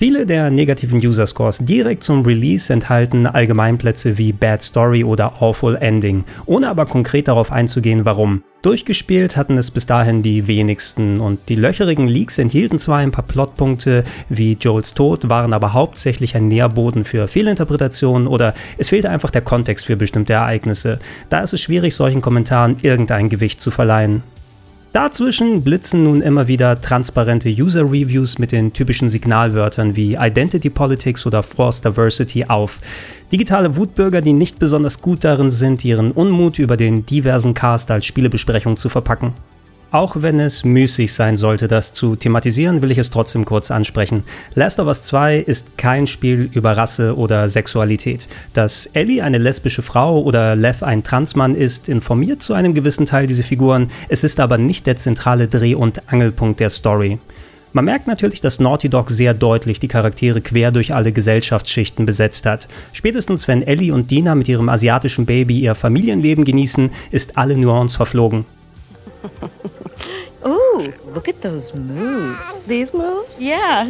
Viele 0.03 0.27
der 0.27 0.51
negativen 0.51 0.99
User 0.99 1.29
Scores 1.29 1.59
direkt 1.59 2.03
zum 2.03 2.25
Release 2.27 2.73
enthalten 2.73 3.25
Allgemeinplätze 3.25 4.19
wie 4.19 4.33
Bad 4.33 4.61
Story 4.61 5.05
oder 5.05 5.41
Awful 5.41 5.77
Ending, 5.77 6.25
ohne 6.45 6.71
aber 6.71 6.87
konkret 6.87 7.29
darauf 7.29 7.53
einzugehen, 7.53 8.05
warum. 8.05 8.43
Durchgespielt 8.63 9.37
hatten 9.37 9.57
es 9.59 9.71
bis 9.71 9.87
dahin 9.87 10.25
die 10.25 10.49
wenigsten 10.49 11.21
und 11.21 11.49
die 11.49 11.55
löcherigen 11.55 12.09
Leaks 12.09 12.39
enthielten 12.39 12.81
zwar 12.81 12.99
ein 12.99 13.13
paar 13.13 13.25
Plotpunkte 13.25 14.03
wie 14.29 14.55
Joels 14.61 14.95
Tod, 14.95 15.29
waren 15.29 15.53
aber 15.53 15.73
hauptsächlich 15.73 16.35
ein 16.35 16.49
Nährboden 16.49 17.05
für 17.05 17.29
Fehlinterpretationen 17.29 18.27
oder 18.27 18.55
es 18.79 18.89
fehlte 18.89 19.09
einfach 19.09 19.31
der 19.31 19.43
Kontext 19.43 19.87
für 19.87 19.97
bestimmte 19.97 20.33
Ereignisse. 20.33 20.99
Da 21.29 21.43
ist 21.43 21.53
es 21.53 21.61
schwierig, 21.61 21.95
solchen 21.95 22.23
Kommentaren 22.23 22.79
irgendein 22.83 23.29
Gewicht 23.29 23.61
zu 23.61 23.71
verleihen. 23.71 24.25
Dazwischen 24.93 25.65
blitzen 25.65 26.05
nun 26.05 26.21
immer 26.21 26.49
wieder 26.49 26.79
transparente 26.79 27.49
User-Reviews 27.49 28.39
mit 28.39 28.53
den 28.53 28.75
typischen 28.75 29.09
Signalwörtern 29.09 29.97
wie 29.97 30.19
Identity 30.21 30.69
Politics 30.69 31.25
oder 31.25 31.43
Forced 31.43 31.87
Diversity 31.87 32.45
auf. 32.45 32.79
Digitale 33.33 33.75
Wutbürger, 33.77 34.21
die 34.21 34.35
nicht 34.35 34.59
besonders 34.59 35.01
gut 35.01 35.25
darin 35.25 35.51
sind, 35.51 35.83
ihren 35.83 36.13
Unmut 36.13 36.59
über 36.59 36.77
den 36.77 37.07
diversen 37.07 37.55
Cast 37.55 37.91
als 37.91 38.05
Spielebesprechung 38.05 38.77
zu 38.77 38.91
verpacken. 38.91 39.33
Auch 39.93 40.23
wenn 40.23 40.41
es 40.41 40.65
müßig 40.65 41.13
sein 41.13 41.37
sollte, 41.37 41.69
das 41.69 41.93
zu 41.93 42.17
thematisieren, 42.17 42.81
will 42.81 42.91
ich 42.91 42.97
es 42.97 43.11
trotzdem 43.11 43.45
kurz 43.45 43.71
ansprechen. 43.71 44.25
Last 44.55 44.81
of 44.81 44.87
Us 44.87 45.03
2 45.03 45.37
ist 45.41 45.77
kein 45.77 46.07
Spiel 46.07 46.49
über 46.51 46.79
Rasse 46.79 47.15
oder 47.15 47.51
Sexualität. 47.51 48.27
Dass 48.55 48.87
Ellie 48.95 49.23
eine 49.23 49.37
lesbische 49.37 49.83
Frau 49.83 50.23
oder 50.23 50.57
Lev 50.57 50.83
ein 50.83 51.05
Transmann 51.05 51.55
ist, 51.55 51.91
informiert 51.91 52.43
zu 52.43 52.55
einem 52.55 52.73
gewissen 52.73 53.05
Teil 53.05 53.27
diese 53.27 53.43
Figuren, 53.43 53.91
es 54.09 54.25
ist 54.25 54.41
aber 54.41 54.57
nicht 54.57 54.87
der 54.87 54.97
zentrale 54.97 55.47
Dreh- 55.47 55.75
und 55.75 56.11
Angelpunkt 56.11 56.61
der 56.61 56.71
Story. 56.71 57.19
Man 57.75 57.85
merkt 57.85 58.07
natürlich, 58.07 58.41
dass 58.41 58.61
Naughty 58.61 58.89
Dog 58.89 59.11
sehr 59.11 59.35
deutlich 59.35 59.79
die 59.79 59.89
Charaktere 59.89 60.41
quer 60.41 60.73
durch 60.73 60.95
alle 60.95 61.13
Gesellschaftsschichten 61.13 62.07
besetzt 62.07 62.47
hat. 62.47 62.67
Spätestens 62.95 63.47
wenn 63.47 63.63
Ellie 63.63 63.93
und 63.93 64.11
Dina 64.11 64.35
mit 64.35 64.49
ihrem 64.49 64.71
asiatischen 64.71 65.27
Baby 65.27 65.61
ihr 65.61 65.75
Familienleben 65.75 66.47
genießen, 66.47 66.91
ist 67.11 67.37
alle 67.37 67.59
Nuance 67.59 67.99
verflogen. 67.99 68.47
Ooh, 70.45 70.93
look 71.15 71.29
at 71.29 71.41
those 71.41 71.73
moves. 71.77 72.67
These 72.67 72.97
moves? 72.97 73.41
Yeah. 73.41 73.87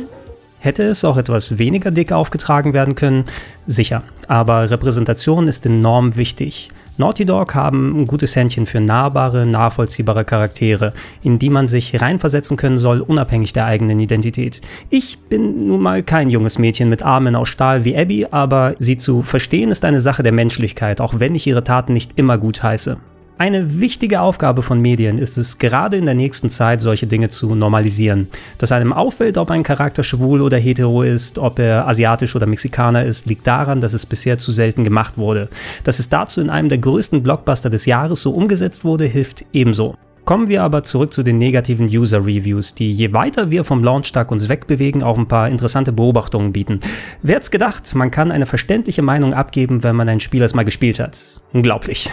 Hätte 0.59 0.85
es 0.85 1.05
auch 1.05 1.17
etwas 1.17 1.59
weniger 1.59 1.91
dick 1.91 2.13
aufgetragen 2.13 2.73
werden 2.73 2.95
können? 2.95 3.25
Sicher, 3.67 4.05
aber 4.29 4.71
Repräsentation 4.71 5.49
ist 5.49 5.67
enorm 5.67 6.15
wichtig. 6.15 6.71
Naughty 6.99 7.25
Dog 7.25 7.57
haben 7.57 8.03
ein 8.03 8.07
gutes 8.07 8.37
Händchen 8.37 8.67
für 8.67 8.81
nahbare, 8.81 9.45
nachvollziehbare 9.45 10.25
Charaktere, 10.25 10.93
in 11.23 11.41
die 11.41 11.51
man 11.51 11.67
sich 11.67 12.01
reinversetzen 12.01 12.57
können 12.57 12.79
soll, 12.79 13.01
unabhängig 13.01 13.53
der 13.53 13.65
eigenen 13.65 13.99
Identität. 13.99 14.61
Ich 14.89 15.19
bin 15.19 15.67
nun 15.67 15.81
mal 15.81 16.05
kein 16.05 16.31
junges 16.31 16.59
Mädchen 16.61 16.89
mit 16.89 17.03
Armen 17.03 17.35
aus 17.35 17.49
Stahl 17.49 17.85
wie 17.85 17.97
Abby, 17.97 18.27
aber 18.31 18.77
sie 18.79 18.99
zu 18.99 19.23
verstehen 19.23 19.73
ist 19.73 19.85
eine 19.85 20.01
Sache 20.01 20.23
der 20.23 20.33
Menschlichkeit, 20.33 21.01
auch 21.01 21.15
wenn 21.19 21.35
ich 21.35 21.47
ihre 21.47 21.65
Taten 21.65 21.93
nicht 21.93 22.13
immer 22.17 22.39
gut 22.39 22.63
heiße. 22.63 22.99
Eine 23.39 23.81
wichtige 23.81 24.21
Aufgabe 24.21 24.63
von 24.63 24.81
Medien 24.81 25.19
ist 25.19 25.37
es, 25.37 25.59
gerade 25.59 25.97
in 25.97 26.05
der 26.05 26.15
nächsten 26.15 26.49
Zeit 26.49 26.81
solche 26.81 27.07
Dinge 27.07 27.29
zu 27.29 27.55
normalisieren. 27.55 28.29
Dass 28.59 28.73
einem 28.73 28.93
auffällt, 28.93 29.37
ob 29.37 29.51
ein 29.51 29.63
Charakter 29.63 30.05
schwul 30.05 30.43
oder 30.43 30.59
hetero 30.59 31.03
ist, 31.03 31.39
ob 31.39 31.59
er 31.59 31.89
asiatisch 31.89 32.37
oder 32.37 32.47
Mexikaner 32.47 33.05
ist, 33.05 33.27
liegt 33.27 33.47
daran, 33.47 33.81
dass 33.81 33.95
es 33.95 34.07
bisher 34.07 34.39
zu 34.39 34.53
selten 34.53 34.85
gemacht 34.85 35.19
wurde. 35.19 35.49
Dass 35.83 35.99
es 35.99 36.09
dazu 36.09 36.41
in 36.41 36.51
einem 36.51 36.69
der 36.69 36.79
größten 36.79 37.23
Blockbuster 37.23 37.71
des 37.71 37.87
Jahres 37.87 38.23
so 38.23 38.31
umgesetzt 38.31 38.85
wurde, 38.85 39.07
hilft 39.07 39.45
ebenso. 39.53 39.97
Kommen 40.25 40.49
wir 40.49 40.63
aber 40.63 40.85
zurück 40.85 41.13
zu 41.13 41.25
den 41.25 41.39
negativen 41.39 41.87
User-Reviews, 41.87 42.77
die 42.77 42.93
je 42.93 43.13
weiter 43.13 43.51
wir 43.51 43.65
vom 43.65 43.83
Launchtag 43.83 44.31
uns 44.31 44.49
wegbewegen, 44.49 45.03
auch 45.03 45.19
ein 45.19 45.27
paar 45.27 45.49
interessante 45.49 45.93
Beobachtungen 45.93 46.53
bieten. 46.53 46.79
Wer 47.23 47.37
hätte 47.37 47.51
gedacht, 47.51 47.93
man 47.97 48.13
kann 48.13 48.31
eine 48.31 48.47
verständliche 48.47 49.03
Meinung 49.03 49.35
abgeben, 49.35 49.83
wenn 49.83 49.97
man 49.97 50.09
ein 50.09 50.21
Spiel 50.21 50.43
erstmal 50.43 50.65
gespielt 50.65 51.01
hat? 51.01 51.41
Unglaublich. 51.53 52.09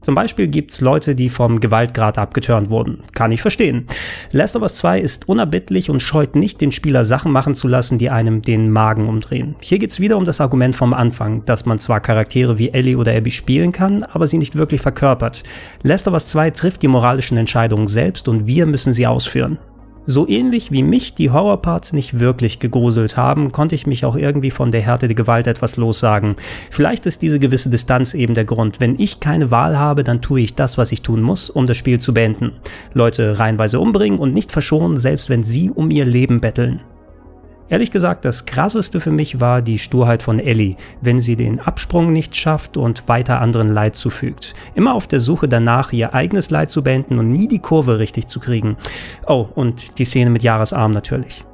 Zum 0.00 0.14
Beispiel 0.14 0.48
gibt 0.48 0.72
es 0.72 0.80
Leute, 0.80 1.14
die 1.14 1.28
vom 1.28 1.60
Gewaltgrad 1.60 2.16
abgeturnt 2.16 2.70
wurden. 2.70 3.02
Kann 3.12 3.32
ich 3.32 3.42
verstehen. 3.42 3.86
Last 4.32 4.56
of 4.56 4.62
Us 4.62 4.76
2 4.76 5.00
ist 5.00 5.28
unerbittlich 5.28 5.90
und 5.90 6.02
scheut 6.02 6.36
nicht, 6.36 6.60
den 6.60 6.72
Spieler 6.72 7.04
Sachen 7.04 7.32
machen 7.32 7.54
zu 7.54 7.68
lassen, 7.68 7.98
die 7.98 8.10
einem 8.10 8.40
den 8.40 8.70
Magen 8.70 9.08
umdrehen. 9.08 9.56
Hier 9.60 9.78
geht 9.78 9.90
es 9.90 10.00
wieder 10.00 10.16
um 10.16 10.24
das 10.24 10.40
Argument 10.40 10.74
vom 10.74 10.94
Anfang, 10.94 11.44
dass 11.44 11.66
man 11.66 11.78
zwar 11.78 12.00
Charaktere 12.00 12.58
wie 12.58 12.70
Ellie 12.70 12.96
oder 12.96 13.14
Abby 13.14 13.30
spielen 13.30 13.72
kann, 13.72 14.02
aber 14.02 14.26
sie 14.26 14.38
nicht 14.38 14.56
wirklich 14.56 14.80
verkörpert. 14.80 15.42
Last 15.82 16.08
of 16.08 16.14
Us 16.14 16.28
2 16.28 16.50
trifft 16.50 16.82
die 16.82 16.88
moralischen 16.88 17.36
Entscheidungen 17.36 17.86
selbst 17.86 18.26
und 18.28 18.46
wir 18.46 18.66
müssen 18.66 18.92
sie 18.94 19.06
ausführen. 19.06 19.58
So 20.06 20.26
ähnlich 20.26 20.72
wie 20.72 20.82
mich 20.82 21.14
die 21.14 21.30
Horrorparts 21.30 21.92
nicht 21.92 22.18
wirklich 22.18 22.58
gegruselt 22.58 23.16
haben, 23.16 23.52
konnte 23.52 23.74
ich 23.74 23.86
mich 23.86 24.04
auch 24.04 24.16
irgendwie 24.16 24.50
von 24.50 24.72
der 24.72 24.80
Härte 24.80 25.08
der 25.08 25.14
Gewalt 25.14 25.46
etwas 25.46 25.76
lossagen. 25.76 26.36
Vielleicht 26.70 27.06
ist 27.06 27.22
diese 27.22 27.38
gewisse 27.38 27.70
Distanz 27.70 28.14
eben 28.14 28.34
der 28.34 28.44
Grund. 28.44 28.80
Wenn 28.80 28.98
ich 28.98 29.20
keine 29.20 29.50
Wahl 29.50 29.78
habe, 29.78 30.02
dann 30.02 30.22
tue 30.22 30.40
ich 30.40 30.54
das, 30.54 30.78
was 30.78 30.90
ich 30.92 31.02
tun 31.02 31.22
muss, 31.22 31.50
um 31.50 31.66
das 31.66 31.76
Spiel 31.76 32.00
zu 32.00 32.14
beenden. 32.14 32.52
Leute 32.94 33.38
reihenweise 33.38 33.78
umbringen 33.78 34.18
und 34.18 34.32
nicht 34.32 34.52
verschonen, 34.52 34.98
selbst 34.98 35.28
wenn 35.28 35.44
sie 35.44 35.70
um 35.70 35.90
ihr 35.90 36.06
Leben 36.06 36.40
betteln. 36.40 36.80
Ehrlich 37.70 37.92
gesagt, 37.92 38.24
das 38.24 38.46
krasseste 38.46 39.00
für 39.00 39.12
mich 39.12 39.38
war 39.38 39.62
die 39.62 39.78
Sturheit 39.78 40.24
von 40.24 40.40
Ellie, 40.40 40.74
wenn 41.00 41.20
sie 41.20 41.36
den 41.36 41.60
Absprung 41.60 42.12
nicht 42.12 42.34
schafft 42.34 42.76
und 42.76 43.04
weiter 43.06 43.40
anderen 43.40 43.68
Leid 43.68 43.94
zufügt. 43.94 44.54
Immer 44.74 44.92
auf 44.92 45.06
der 45.06 45.20
Suche 45.20 45.46
danach, 45.48 45.92
ihr 45.92 46.12
eigenes 46.12 46.50
Leid 46.50 46.72
zu 46.72 46.82
beenden 46.82 47.20
und 47.20 47.30
nie 47.30 47.46
die 47.46 47.60
Kurve 47.60 48.00
richtig 48.00 48.26
zu 48.26 48.40
kriegen. 48.40 48.76
Oh, 49.24 49.46
und 49.54 49.98
die 49.98 50.04
Szene 50.04 50.30
mit 50.30 50.42
Jahresarm 50.42 50.90
natürlich. 50.90 51.44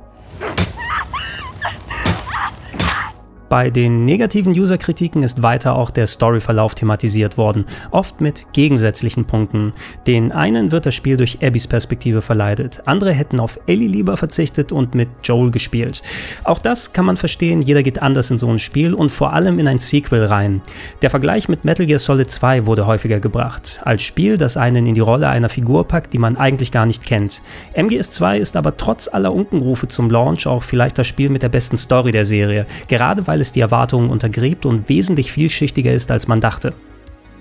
Bei 3.49 3.71
den 3.71 4.05
negativen 4.05 4.53
User-Kritiken 4.53 5.23
ist 5.23 5.43
weiter 5.43 5.77
auch 5.77 5.91
der 5.91 6.09
Storyverlauf 6.09 6.75
thematisiert 6.75 7.39
worden, 7.39 7.65
oft 7.93 8.21
mit 8.21 8.47
gegensätzlichen 8.53 9.25
Punkten. 9.25 9.73
Den 10.07 10.33
einen 10.33 10.73
wird 10.73 10.85
das 10.87 10.97
Spiel 10.97 11.17
durch 11.17 11.39
Abbys 11.43 11.69
Perspektive 11.69 12.23
verleidet, 12.23 12.83
andere 12.87 13.13
hätten 13.13 13.39
auf 13.39 13.61
Ellie 13.67 13.89
lieber 13.89 14.17
verzichtet 14.17 14.73
und 14.73 14.97
mit 14.97 15.09
Joel 15.23 15.53
gespielt. 15.53 16.03
Auch 16.43 16.59
das 16.59 16.93
kann 16.93 17.05
man 17.05 17.17
verstehen, 17.17 17.63
jeder 17.63 17.85
geht 17.85 18.03
anders 18.03 18.31
in 18.31 18.39
so 18.39 18.49
ein 18.49 18.59
Spiel 18.59 18.95
und 18.95 19.13
vor 19.13 19.33
allem 19.33 19.61
in 19.61 19.69
ein 19.69 19.79
Sequel 19.79 20.25
rein. 20.25 20.61
Der 21.03 21.11
Vergleich 21.11 21.49
mit 21.49 21.65
Metal 21.65 21.87
Gear 21.87 22.01
Solid 22.01 22.31
2 22.31 22.67
wurde 22.67 22.87
häufiger 22.87 23.21
gebracht, 23.21 23.81
als 23.85 24.03
Spiel, 24.03 24.39
das 24.39 24.57
einen 24.57 24.87
in 24.87 24.95
die 24.95 25.01
Rolle 25.01 25.29
einer 25.29 25.49
Figur 25.49 25.87
packt, 25.87 26.13
die 26.13 26.19
man 26.19 26.37
eigentlich 26.37 26.73
gar 26.73 26.87
nicht 26.87 27.05
kennt. 27.05 27.43
MGS 27.77 28.11
2 28.13 28.39
ist 28.39 28.57
aber 28.57 28.77
trotz 28.77 29.07
aller 29.07 29.33
Unkenrufe 29.33 29.87
zum 29.87 30.11
Launch 30.11 30.47
auch 30.49 30.65
vielleicht 30.65 30.99
das 30.99 31.07
Spiel 31.07 31.31
mit 31.31 31.43
der 31.43 31.49
besten 31.49 31.79
Story 31.79 32.11
der 32.11 32.25
Serie, 32.25 32.67
gerade 32.89 33.27
weil 33.27 33.36
weil 33.37 33.43
es 33.43 33.53
die 33.53 33.61
Erwartungen 33.61 34.09
untergräbt 34.09 34.65
und 34.65 34.89
wesentlich 34.89 35.31
vielschichtiger 35.31 35.93
ist, 35.93 36.11
als 36.11 36.27
man 36.27 36.41
dachte. 36.41 36.71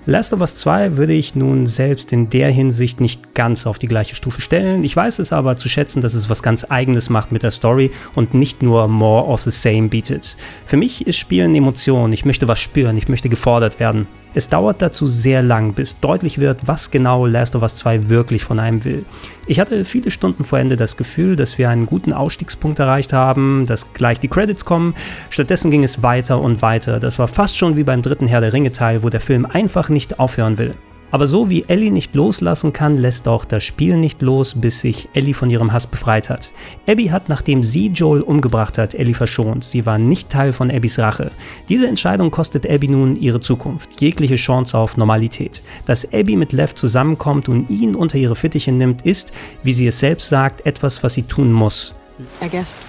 Last 0.04 0.34
of 0.34 0.42
Us 0.42 0.56
2 0.56 0.98
würde 0.98 1.14
ich 1.14 1.34
nun 1.34 1.66
selbst 1.66 2.12
in 2.12 2.28
der 2.28 2.50
Hinsicht 2.50 3.00
nicht 3.00 3.34
ganz 3.34 3.66
auf 3.66 3.78
die 3.78 3.88
gleiche 3.88 4.14
Stufe 4.14 4.42
stellen. 4.42 4.84
Ich 4.84 4.94
weiß 4.94 5.20
es 5.20 5.32
aber 5.32 5.56
zu 5.56 5.70
schätzen, 5.70 6.02
dass 6.02 6.12
es 6.12 6.28
was 6.28 6.42
ganz 6.42 6.66
eigenes 6.68 7.08
macht 7.08 7.32
mit 7.32 7.42
der 7.42 7.50
Story 7.50 7.90
und 8.14 8.34
nicht 8.34 8.62
nur 8.62 8.88
more 8.88 9.24
of 9.24 9.40
the 9.40 9.50
same 9.50 9.88
bietet. 9.88 10.36
Für 10.66 10.76
mich 10.76 11.06
ist 11.06 11.16
Spielen 11.16 11.54
Emotion, 11.54 12.12
ich 12.12 12.26
möchte 12.26 12.46
was 12.46 12.60
spüren, 12.60 12.98
ich 12.98 13.08
möchte 13.08 13.30
gefordert 13.30 13.80
werden. 13.80 14.06
Es 14.36 14.50
dauert 14.50 14.82
dazu 14.82 15.06
sehr 15.06 15.42
lang, 15.42 15.72
bis 15.72 15.98
deutlich 15.98 16.38
wird, 16.38 16.66
was 16.66 16.90
genau 16.90 17.24
Last 17.24 17.56
of 17.56 17.62
Us 17.62 17.76
2 17.76 18.10
wirklich 18.10 18.44
von 18.44 18.58
einem 18.58 18.84
will. 18.84 19.02
Ich 19.46 19.60
hatte 19.60 19.86
viele 19.86 20.10
Stunden 20.10 20.44
vor 20.44 20.58
Ende 20.58 20.76
das 20.76 20.98
Gefühl, 20.98 21.36
dass 21.36 21.56
wir 21.56 21.70
einen 21.70 21.86
guten 21.86 22.12
Ausstiegspunkt 22.12 22.78
erreicht 22.78 23.14
haben, 23.14 23.64
dass 23.66 23.94
gleich 23.94 24.20
die 24.20 24.28
Credits 24.28 24.66
kommen. 24.66 24.94
Stattdessen 25.30 25.70
ging 25.70 25.84
es 25.84 26.02
weiter 26.02 26.38
und 26.38 26.60
weiter. 26.60 27.00
Das 27.00 27.18
war 27.18 27.28
fast 27.28 27.56
schon 27.56 27.76
wie 27.76 27.84
beim 27.84 28.02
dritten 28.02 28.26
Herr 28.26 28.42
der 28.42 28.52
Ringe 28.52 28.72
Teil, 28.72 29.02
wo 29.02 29.08
der 29.08 29.20
Film 29.22 29.46
einfach 29.46 29.88
nicht 29.88 30.20
aufhören 30.20 30.58
will. 30.58 30.74
Aber 31.10 31.26
so 31.26 31.48
wie 31.48 31.64
Ellie 31.68 31.92
nicht 31.92 32.14
loslassen 32.14 32.72
kann, 32.72 32.98
lässt 32.98 33.28
auch 33.28 33.44
das 33.44 33.62
Spiel 33.62 33.96
nicht 33.96 34.22
los, 34.22 34.54
bis 34.56 34.80
sich 34.80 35.08
Ellie 35.14 35.34
von 35.34 35.50
ihrem 35.50 35.72
Hass 35.72 35.86
befreit 35.86 36.28
hat. 36.28 36.52
Abby 36.86 37.06
hat, 37.06 37.28
nachdem 37.28 37.62
sie 37.62 37.88
Joel 37.88 38.22
umgebracht 38.22 38.76
hat, 38.76 38.94
Ellie 38.94 39.14
verschont. 39.14 39.64
Sie 39.64 39.86
war 39.86 39.98
nicht 39.98 40.30
Teil 40.30 40.52
von 40.52 40.70
Abbys 40.70 40.98
Rache. 40.98 41.30
Diese 41.68 41.86
Entscheidung 41.86 42.30
kostet 42.30 42.68
Abby 42.68 42.88
nun 42.88 43.16
ihre 43.16 43.40
Zukunft, 43.40 44.00
jegliche 44.00 44.36
Chance 44.36 44.76
auf 44.76 44.96
Normalität. 44.96 45.62
Dass 45.86 46.12
Abby 46.12 46.36
mit 46.36 46.52
Lev 46.52 46.74
zusammenkommt 46.74 47.48
und 47.48 47.70
ihn 47.70 47.94
unter 47.94 48.18
ihre 48.18 48.36
Fittiche 48.36 48.72
nimmt, 48.72 49.02
ist, 49.02 49.32
wie 49.62 49.72
sie 49.72 49.86
es 49.86 50.00
selbst 50.00 50.28
sagt, 50.28 50.66
etwas, 50.66 51.02
was 51.02 51.14
sie 51.14 51.22
tun 51.22 51.52
muss. 51.52 51.94
I 52.42 52.48
guess 52.48 52.80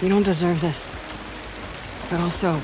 you 0.00 0.08
don't 0.08 0.24
deserve 0.24 0.60
this. 0.60 0.90
But 2.10 2.20
also, 2.20 2.54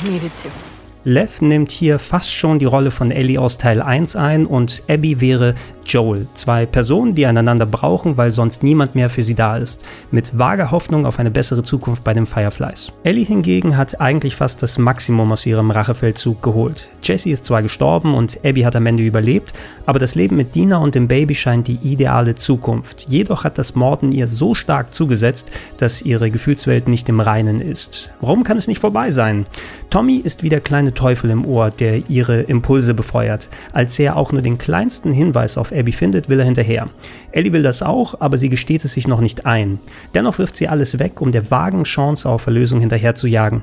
I 0.00 0.10
needed 0.10 0.32
to. 0.42 0.71
Lev 1.04 1.40
nimmt 1.40 1.72
hier 1.72 1.98
fast 1.98 2.32
schon 2.32 2.60
die 2.60 2.64
Rolle 2.64 2.92
von 2.92 3.10
Ellie 3.10 3.40
aus 3.40 3.58
Teil 3.58 3.82
1 3.82 4.14
ein 4.14 4.46
und 4.46 4.84
Abby 4.88 5.20
wäre 5.20 5.56
Joel. 5.84 6.28
Zwei 6.34 6.64
Personen, 6.64 7.16
die 7.16 7.26
einander 7.26 7.66
brauchen, 7.66 8.16
weil 8.16 8.30
sonst 8.30 8.62
niemand 8.62 8.94
mehr 8.94 9.10
für 9.10 9.24
sie 9.24 9.34
da 9.34 9.56
ist. 9.56 9.84
Mit 10.12 10.38
vager 10.38 10.70
Hoffnung 10.70 11.04
auf 11.04 11.18
eine 11.18 11.32
bessere 11.32 11.64
Zukunft 11.64 12.04
bei 12.04 12.14
den 12.14 12.26
Fireflies. 12.26 12.92
Ellie 13.02 13.24
hingegen 13.24 13.76
hat 13.76 14.00
eigentlich 14.00 14.36
fast 14.36 14.62
das 14.62 14.78
Maximum 14.78 15.32
aus 15.32 15.44
ihrem 15.44 15.72
Rachefeldzug 15.72 16.40
geholt. 16.40 16.88
Jesse 17.02 17.30
ist 17.30 17.46
zwar 17.46 17.62
gestorben 17.62 18.14
und 18.14 18.38
Abby 18.44 18.62
hat 18.62 18.76
am 18.76 18.86
Ende 18.86 19.02
überlebt, 19.02 19.54
aber 19.86 19.98
das 19.98 20.14
Leben 20.14 20.36
mit 20.36 20.54
Dina 20.54 20.78
und 20.78 20.94
dem 20.94 21.08
Baby 21.08 21.34
scheint 21.34 21.66
die 21.66 21.80
ideale 21.82 22.36
Zukunft. 22.36 23.06
Jedoch 23.08 23.42
hat 23.42 23.58
das 23.58 23.74
Morden 23.74 24.12
ihr 24.12 24.28
so 24.28 24.54
stark 24.54 24.94
zugesetzt, 24.94 25.50
dass 25.78 26.02
ihre 26.02 26.30
Gefühlswelt 26.30 26.88
nicht 26.88 27.08
im 27.08 27.18
Reinen 27.18 27.60
ist. 27.60 28.12
Warum 28.20 28.44
kann 28.44 28.56
es 28.56 28.68
nicht 28.68 28.80
vorbei 28.80 29.10
sein? 29.10 29.46
Tommy 29.90 30.16
ist 30.16 30.42
wie 30.42 30.48
der 30.48 30.60
Teufel 30.94 31.30
im 31.30 31.44
Ohr, 31.44 31.70
der 31.70 32.08
ihre 32.08 32.42
Impulse 32.42 32.94
befeuert. 32.94 33.48
Als 33.72 33.98
er 33.98 34.16
auch 34.16 34.32
nur 34.32 34.42
den 34.42 34.58
kleinsten 34.58 35.12
Hinweis 35.12 35.58
auf 35.58 35.72
Abby 35.72 35.92
findet, 35.92 36.28
will 36.28 36.38
er 36.38 36.44
hinterher. 36.44 36.88
Ellie 37.32 37.52
will 37.52 37.62
das 37.62 37.82
auch, 37.82 38.20
aber 38.20 38.38
sie 38.38 38.48
gesteht 38.48 38.84
es 38.84 38.92
sich 38.92 39.08
noch 39.08 39.20
nicht 39.20 39.46
ein. 39.46 39.78
Dennoch 40.14 40.38
wirft 40.38 40.56
sie 40.56 40.68
alles 40.68 40.98
weg, 40.98 41.20
um 41.20 41.32
der 41.32 41.50
vagen 41.50 41.84
Chance 41.84 42.28
auf 42.28 42.46
Erlösung 42.46 42.80
hinterher 42.80 43.14
zu 43.14 43.26
jagen. 43.26 43.62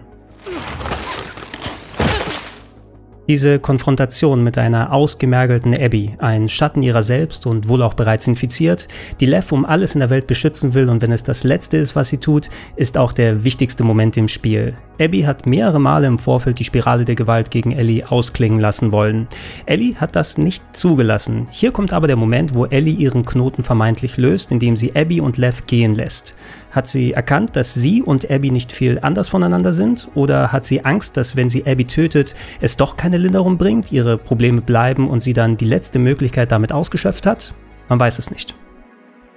Diese 3.30 3.60
Konfrontation 3.60 4.44
mit 4.44 4.58
einer 4.58 4.92
ausgemergelten 4.92 5.80
Abby, 5.80 6.16
ein 6.18 6.50
Schatten 6.50 6.82
ihrer 6.82 7.04
selbst 7.04 7.46
und 7.46 7.68
wohl 7.68 7.84
auch 7.84 7.94
bereits 7.94 8.26
infiziert, 8.26 8.88
die 9.20 9.28
Lev 9.28 9.52
um 9.52 9.66
alles 9.66 9.94
in 9.94 10.00
der 10.00 10.10
Welt 10.10 10.26
beschützen 10.26 10.74
will 10.74 10.90
und 10.90 11.04
wenn 11.04 11.12
es 11.12 11.24
das 11.24 11.44
Letzte 11.44 11.78
ist, 11.78 11.96
was 11.96 12.10
sie 12.10 12.18
tut, 12.18 12.50
ist 12.76 12.98
auch 12.98 13.14
der 13.14 13.44
wichtigste 13.44 13.84
Moment 13.84 14.18
im 14.18 14.28
Spiel. 14.28 14.74
Abby 15.00 15.22
hat 15.22 15.46
mehrere 15.46 15.80
Male 15.80 16.08
im 16.08 16.20
Vorfeld 16.20 16.60
die 16.60 16.66
Spirale 16.66 17.06
der 17.06 17.16
Gewalt 17.16 17.52
gegen 17.52 17.72
Ellie 17.72 18.04
ausklingen 18.10 18.60
lassen 18.60 18.92
wollen. 18.92 19.28
Ellie 19.66 19.96
hat 19.96 20.16
das 20.16 20.38
nicht 20.38 20.64
zugelassen. 20.76 21.48
Hier 21.52 21.72
kommt 21.72 21.94
aber 21.94 22.08
der 22.08 22.18
Moment, 22.18 22.54
wo 22.54 22.66
Ellie 22.66 22.94
ihren 22.94 23.26
Knoten 23.26 23.64
vermeintlich 23.64 24.18
löst, 24.18 24.52
indem 24.52 24.76
sie 24.76 24.96
Abby 24.96 25.22
und 25.22 25.38
Lev 25.38 25.66
gehen 25.68 25.96
lässt. 25.96 26.34
Hat 26.72 26.88
sie 26.88 27.14
erkannt, 27.14 27.56
dass 27.56 27.74
sie 27.74 28.02
und 28.02 28.30
Abby 28.30 28.52
nicht 28.52 28.74
viel 28.74 29.00
anders 29.02 29.30
voneinander 29.30 29.72
sind? 29.72 30.10
Oder 30.16 30.52
hat 30.52 30.66
sie 30.66 30.84
Angst, 30.84 31.16
dass 31.16 31.36
wenn 31.36 31.50
sie 31.50 31.66
Abby 31.66 31.86
tötet, 31.86 32.36
es 32.60 32.76
doch 32.76 32.98
keine 32.98 33.18
Linderung 33.18 33.58
bringt, 33.58 33.92
ihre 33.92 34.18
Probleme 34.18 34.62
bleiben 34.62 35.10
und 35.10 35.22
sie 35.22 35.34
dann 35.34 35.56
die 35.56 35.66
letzte 35.66 36.00
Möglichkeit 36.00 36.52
damit 36.52 36.74
ausgeschöpft 36.74 37.26
hat? 37.26 37.54
Man 37.88 38.00
weiß 38.00 38.20
es 38.20 38.30
nicht. 38.32 38.54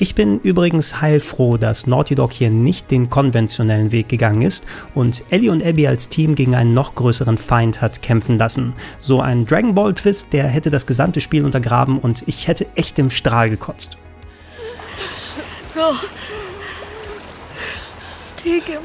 Ich 0.02 0.16
bin 0.16 0.40
übrigens 0.40 1.00
heilfroh, 1.00 1.58
dass 1.58 1.86
Naughty 1.86 2.16
Dog 2.16 2.32
hier 2.32 2.50
nicht 2.50 2.90
den 2.90 3.08
konventionellen 3.08 3.92
Weg 3.92 4.08
gegangen 4.08 4.42
ist 4.42 4.66
und 4.96 5.22
Ellie 5.30 5.52
und 5.52 5.64
Abby 5.64 5.86
als 5.86 6.08
Team 6.08 6.34
gegen 6.34 6.56
einen 6.56 6.74
noch 6.74 6.96
größeren 6.96 7.38
Feind 7.38 7.80
hat 7.80 8.02
kämpfen 8.02 8.36
lassen. 8.36 8.72
So 8.98 9.20
ein 9.20 9.46
Dragon 9.46 9.76
Ball 9.76 9.94
Twist, 9.94 10.32
der 10.32 10.48
hätte 10.48 10.70
das 10.70 10.88
gesamte 10.88 11.20
Spiel 11.20 11.44
untergraben 11.44 12.00
und 12.00 12.24
ich 12.26 12.48
hätte 12.48 12.66
echt 12.74 12.98
im 12.98 13.10
Strahl 13.10 13.48
gekotzt. 13.48 13.96
No. 15.76 15.92
Just 18.18 18.36
take 18.38 18.72
him. 18.72 18.80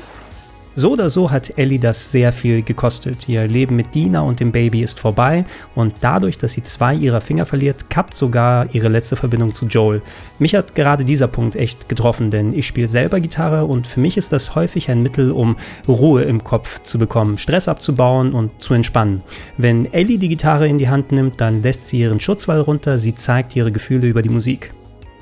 So 0.80 0.92
oder 0.92 1.10
so 1.10 1.32
hat 1.32 1.58
Ellie 1.58 1.80
das 1.80 2.12
sehr 2.12 2.32
viel 2.32 2.62
gekostet. 2.62 3.28
Ihr 3.28 3.48
Leben 3.48 3.76
mit 3.76 3.96
Dina 3.96 4.22
und 4.22 4.40
dem 4.40 4.52
Baby 4.52 4.84
ist 4.84 5.00
vorbei 5.00 5.44
und 5.74 5.96
dadurch, 6.02 6.38
dass 6.38 6.52
sie 6.52 6.62
zwei 6.62 6.94
ihrer 6.94 7.20
Finger 7.20 7.48
verliert, 7.48 7.90
kappt 7.90 8.14
sogar 8.14 8.68
ihre 8.76 8.88
letzte 8.88 9.16
Verbindung 9.16 9.56
zu 9.56 9.66
Joel. 9.66 10.04
Mich 10.38 10.54
hat 10.54 10.76
gerade 10.76 11.04
dieser 11.04 11.28
Punkt 11.28 11.56
echt 11.56 11.90
getroffen, 11.90 12.30
denn 12.30 12.54
ich 12.54 12.68
spiele 12.68 12.88
selber 12.88 13.20
Gitarre 13.20 13.66
und 13.66 13.88
für 13.88 14.00
mich 14.00 14.18
ist 14.18 14.32
das 14.34 14.54
häufig 14.54 14.92
ein 14.92 15.02
Mittel, 15.02 15.32
um 15.32 15.56
Ruhe 15.88 16.22
im 16.22 16.44
Kopf 16.44 16.84
zu 16.84 17.00
bekommen, 17.00 17.40
Stress 17.40 17.68
abzubauen 17.68 18.34
und 18.34 18.62
zu 18.62 18.76
entspannen. 18.76 19.24
Wenn 19.58 19.92
Ellie 19.92 20.20
die 20.20 20.30
Gitarre 20.30 20.68
in 20.68 20.78
die 20.78 20.90
Hand 20.90 21.12
nimmt, 21.12 21.42
dann 21.42 21.64
lässt 21.64 21.88
sie 21.88 22.02
ihren 22.02 22.20
Schutzwall 22.20 22.62
runter, 22.62 23.00
sie 23.00 23.16
zeigt 23.16 23.56
ihre 23.56 23.72
Gefühle 23.72 24.06
über 24.06 24.22
die 24.22 24.30
Musik. 24.30 24.72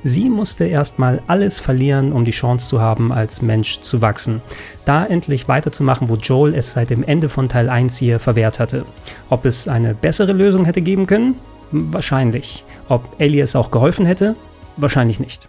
Sie 0.08 0.30
musste 0.30 0.66
erstmal 0.66 1.20
alles 1.26 1.58
verlieren, 1.58 2.12
um 2.12 2.26
die 2.26 2.32
Chance 2.32 2.70
zu 2.70 2.80
haben, 2.80 3.12
als 3.12 3.42
Mensch 3.42 3.80
zu 3.80 4.02
wachsen. 4.02 4.40
Da 4.86 5.04
endlich 5.04 5.48
weiterzumachen, 5.48 6.10
wo 6.10 6.14
Joel 6.14 6.54
es 6.54 6.74
seit 6.74 6.92
dem 6.92 7.04
Ende 7.04 7.28
von 7.28 7.50
Teil 7.50 7.72
1 7.72 7.98
hier 7.98 8.20
verwehrt 8.20 8.60
hatte. 8.60 8.86
Ob 9.32 9.46
es 9.46 9.68
eine 9.68 9.96
bessere 9.96 10.34
Lösung 10.34 10.64
hätte 10.64 10.84
geben 10.84 11.08
können? 11.08 11.34
Wahrscheinlich. 11.72 12.64
Ob 12.88 13.16
Ellie 13.18 13.42
es 13.42 13.56
auch 13.56 13.72
geholfen 13.72 14.06
hätte? 14.06 14.36
Wahrscheinlich 14.78 15.20
nicht. 15.20 15.48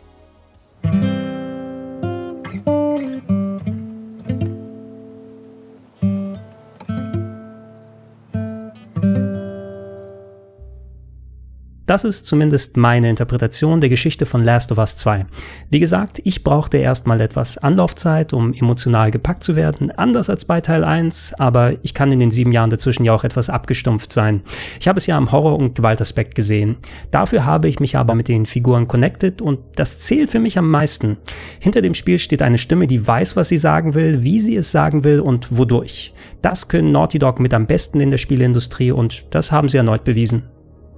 Das 11.97 12.05
ist 12.05 12.27
zumindest 12.27 12.77
meine 12.77 13.09
Interpretation 13.09 13.81
der 13.81 13.89
Geschichte 13.89 14.27
von 14.27 14.43
Last 14.43 14.71
of 14.71 14.77
Us 14.77 14.97
2. 14.97 15.25
Wie 15.71 15.81
gesagt, 15.81 16.21
ich 16.25 16.45
brauchte 16.45 16.77
erstmal 16.77 17.23
etwas 17.23 17.57
Anlaufzeit, 17.57 18.35
um 18.35 18.53
emotional 18.53 19.11
gepackt 19.11 19.43
zu 19.43 19.57
werden, 19.57 19.91
anders 19.93 20.29
als 20.29 20.45
bei 20.45 20.61
Teil 20.61 20.85
1, 20.85 21.33
aber 21.39 21.73
ich 21.83 21.95
kann 21.95 22.13
in 22.13 22.19
den 22.19 22.31
sieben 22.31 22.53
Jahren 22.53 22.69
dazwischen 22.69 23.07
ja 23.07 23.15
auch 23.15 23.25
etwas 23.25 23.49
abgestumpft 23.49 24.13
sein. 24.13 24.43
Ich 24.79 24.89
habe 24.89 24.99
es 24.99 25.07
ja 25.07 25.17
am 25.17 25.33
Horror- 25.33 25.59
und 25.59 25.75
Gewaltaspekt 25.75 26.35
gesehen. 26.35 26.77
Dafür 27.13 27.47
habe 27.47 27.67
ich 27.67 27.81
mich 27.81 27.97
aber 27.97 28.15
mit 28.15 28.29
den 28.29 28.45
Figuren 28.45 28.89
connected 28.89 29.41
und 29.41 29.61
das 29.77 30.01
zählt 30.01 30.29
für 30.29 30.39
mich 30.39 30.59
am 30.59 30.71
meisten. 30.71 31.17
Hinter 31.61 31.81
dem 31.81 31.95
Spiel 31.95 32.19
steht 32.19 32.43
eine 32.43 32.59
Stimme, 32.59 32.89
die 32.89 33.07
weiß, 33.07 33.37
was 33.37 33.49
sie 33.49 33.57
sagen 33.57 33.95
will, 33.95 34.23
wie 34.23 34.41
sie 34.41 34.57
es 34.57 34.71
sagen 34.71 35.03
will 35.03 35.21
und 35.21 35.57
wodurch. 35.57 36.13
Das 36.43 36.69
können 36.69 36.93
Naughty 36.93 37.19
Dog 37.19 37.41
mit 37.41 37.55
am 37.55 37.67
besten 37.67 38.01
in 38.01 38.11
der 38.11 38.19
Spieleindustrie 38.19 38.93
und 38.93 39.25
das 39.31 39.51
haben 39.51 39.71
sie 39.71 39.79
erneut 39.79 40.05
bewiesen. 40.05 40.43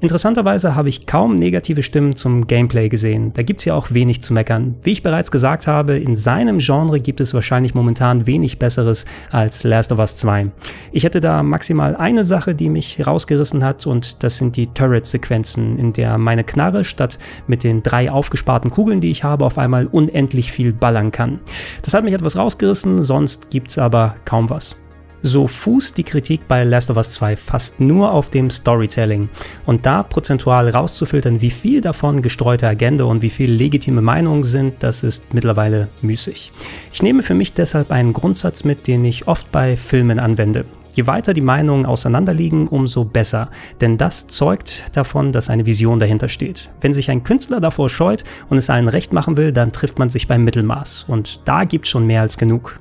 Interessanterweise 0.00 0.76
habe 0.76 0.88
ich 0.88 1.06
kaum 1.06 1.34
negative 1.34 1.82
Stimmen 1.82 2.14
zum 2.14 2.46
Gameplay 2.46 2.88
gesehen. 2.88 3.32
Da 3.34 3.42
gibt's 3.42 3.64
ja 3.64 3.74
auch 3.74 3.90
wenig 3.90 4.22
zu 4.22 4.32
meckern. 4.32 4.76
Wie 4.84 4.92
ich 4.92 5.02
bereits 5.02 5.32
gesagt 5.32 5.66
habe, 5.66 5.98
in 5.98 6.14
seinem 6.14 6.58
Genre 6.58 7.00
gibt 7.00 7.20
es 7.20 7.34
wahrscheinlich 7.34 7.74
momentan 7.74 8.24
wenig 8.24 8.60
Besseres 8.60 9.06
als 9.32 9.64
Last 9.64 9.90
of 9.90 9.98
Us 9.98 10.16
2. 10.16 10.52
Ich 10.92 11.02
hätte 11.02 11.20
da 11.20 11.42
maximal 11.42 11.96
eine 11.96 12.22
Sache, 12.22 12.54
die 12.54 12.70
mich 12.70 13.04
rausgerissen 13.04 13.64
hat 13.64 13.88
und 13.88 14.22
das 14.22 14.36
sind 14.36 14.54
die 14.54 14.68
Turret-Sequenzen, 14.68 15.80
in 15.80 15.92
der 15.92 16.16
meine 16.16 16.44
Knarre 16.44 16.84
statt 16.84 17.18
mit 17.48 17.64
den 17.64 17.82
drei 17.82 18.08
aufgesparten 18.08 18.70
Kugeln, 18.70 19.00
die 19.00 19.10
ich 19.10 19.24
habe, 19.24 19.44
auf 19.44 19.58
einmal 19.58 19.86
unendlich 19.86 20.52
viel 20.52 20.72
ballern 20.72 21.10
kann. 21.10 21.40
Das 21.82 21.94
hat 21.94 22.04
mich 22.04 22.14
etwas 22.14 22.36
rausgerissen, 22.36 23.02
sonst 23.02 23.50
gibt's 23.50 23.78
aber 23.78 24.14
kaum 24.24 24.48
was. 24.48 24.76
So 25.22 25.46
fußt 25.46 25.98
die 25.98 26.04
Kritik 26.04 26.46
bei 26.46 26.62
Last 26.62 26.90
of 26.90 26.96
Us 26.96 27.10
2 27.10 27.36
fast 27.36 27.80
nur 27.80 28.12
auf 28.12 28.30
dem 28.30 28.50
Storytelling. 28.50 29.28
Und 29.66 29.84
da 29.84 30.02
prozentual 30.02 30.68
rauszufiltern, 30.68 31.40
wie 31.40 31.50
viel 31.50 31.80
davon 31.80 32.22
gestreute 32.22 32.68
Agenda 32.68 33.04
und 33.04 33.20
wie 33.22 33.30
viel 33.30 33.50
legitime 33.50 34.00
Meinungen 34.00 34.44
sind, 34.44 34.74
das 34.80 35.02
ist 35.02 35.34
mittlerweile 35.34 35.88
müßig. 36.02 36.52
Ich 36.92 37.02
nehme 37.02 37.22
für 37.22 37.34
mich 37.34 37.52
deshalb 37.52 37.90
einen 37.90 38.12
Grundsatz 38.12 38.64
mit, 38.64 38.86
den 38.86 39.04
ich 39.04 39.26
oft 39.26 39.50
bei 39.50 39.76
Filmen 39.76 40.20
anwende. 40.20 40.64
Je 40.98 41.06
weiter 41.06 41.32
die 41.32 41.40
Meinungen 41.40 41.86
auseinanderliegen, 41.86 42.66
umso 42.66 43.04
besser. 43.04 43.50
Denn 43.80 43.98
das 43.98 44.26
zeugt 44.26 44.82
davon, 44.94 45.30
dass 45.30 45.48
eine 45.48 45.64
Vision 45.64 46.00
dahinter 46.00 46.28
steht. 46.28 46.70
Wenn 46.80 46.92
sich 46.92 47.08
ein 47.10 47.22
Künstler 47.22 47.60
davor 47.60 47.88
scheut 47.88 48.24
und 48.50 48.58
es 48.58 48.68
allen 48.68 48.88
recht 48.88 49.12
machen 49.12 49.36
will, 49.36 49.52
dann 49.52 49.72
trifft 49.72 50.00
man 50.00 50.10
sich 50.10 50.26
beim 50.26 50.42
Mittelmaß. 50.42 51.06
Und 51.06 51.46
da 51.46 51.62
gibt 51.62 51.86
schon 51.86 52.06
mehr 52.06 52.22
als 52.22 52.36
genug. 52.36 52.80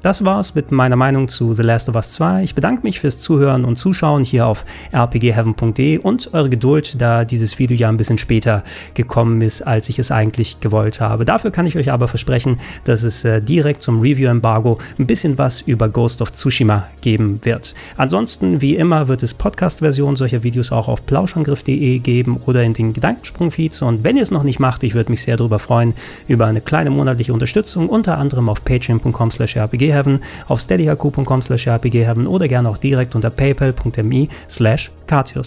Das 0.00 0.24
war's 0.24 0.54
mit 0.54 0.70
meiner 0.70 0.94
Meinung 0.94 1.26
zu 1.26 1.54
The 1.54 1.64
Last 1.64 1.88
of 1.88 1.96
Us 1.96 2.12
2. 2.12 2.44
Ich 2.44 2.54
bedanke 2.54 2.84
mich 2.84 3.00
fürs 3.00 3.18
Zuhören 3.18 3.64
und 3.64 3.74
Zuschauen 3.74 4.22
hier 4.22 4.46
auf 4.46 4.64
rpgheaven.de 4.94 5.98
und 5.98 6.32
eure 6.32 6.48
Geduld, 6.48 7.00
da 7.00 7.24
dieses 7.24 7.58
Video 7.58 7.76
ja 7.76 7.88
ein 7.88 7.96
bisschen 7.96 8.16
später 8.16 8.62
gekommen 8.94 9.40
ist, 9.42 9.62
als 9.62 9.88
ich 9.88 9.98
es 9.98 10.12
eigentlich 10.12 10.60
gewollt 10.60 11.00
habe. 11.00 11.24
Dafür 11.24 11.50
kann 11.50 11.66
ich 11.66 11.76
euch 11.76 11.90
aber 11.90 12.06
versprechen, 12.06 12.60
dass 12.84 13.02
es 13.02 13.24
äh, 13.24 13.42
direkt 13.42 13.82
zum 13.82 14.00
Review-Embargo 14.00 14.78
ein 15.00 15.08
bisschen 15.08 15.36
was 15.36 15.62
über 15.62 15.88
Ghost 15.88 16.22
of 16.22 16.30
Tsushima 16.30 16.86
geben 17.00 17.40
wird. 17.42 17.74
Ansonsten, 17.96 18.60
wie 18.60 18.76
immer, 18.76 19.08
wird 19.08 19.24
es 19.24 19.34
Podcast-Versionen 19.34 20.14
solcher 20.14 20.44
Videos 20.44 20.70
auch 20.70 20.86
auf 20.86 21.04
plauschangriff.de 21.06 21.98
geben 21.98 22.40
oder 22.46 22.62
in 22.62 22.72
den 22.72 22.92
Gedankensprung-Feeds. 22.92 23.82
Und 23.82 24.04
wenn 24.04 24.16
ihr 24.16 24.22
es 24.22 24.30
noch 24.30 24.44
nicht 24.44 24.60
macht, 24.60 24.84
ich 24.84 24.94
würde 24.94 25.10
mich 25.10 25.22
sehr 25.22 25.36
darüber 25.36 25.58
freuen, 25.58 25.94
über 26.28 26.46
eine 26.46 26.60
kleine 26.60 26.90
monatliche 26.90 27.32
Unterstützung, 27.32 27.88
unter 27.88 28.16
anderem 28.16 28.48
auf 28.48 28.64
patreon.com 28.64 29.32
slash 29.32 29.56
rpg 29.56 29.87
rpgheaven, 29.88 30.20
auf 30.48 30.60
steadyhq.com 30.60 31.42
slash 31.42 31.68
rpgheaven 31.68 32.26
oder 32.26 32.48
gerne 32.48 32.68
auch 32.68 32.78
direkt 32.78 33.14
unter 33.14 33.30
paypal.me 33.30 34.28
slash 34.48 34.90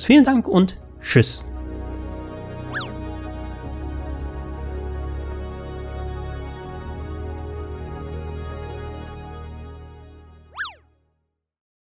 Vielen 0.05 0.23
Dank 0.23 0.47
und 0.47 0.77
tschüss. 1.01 1.43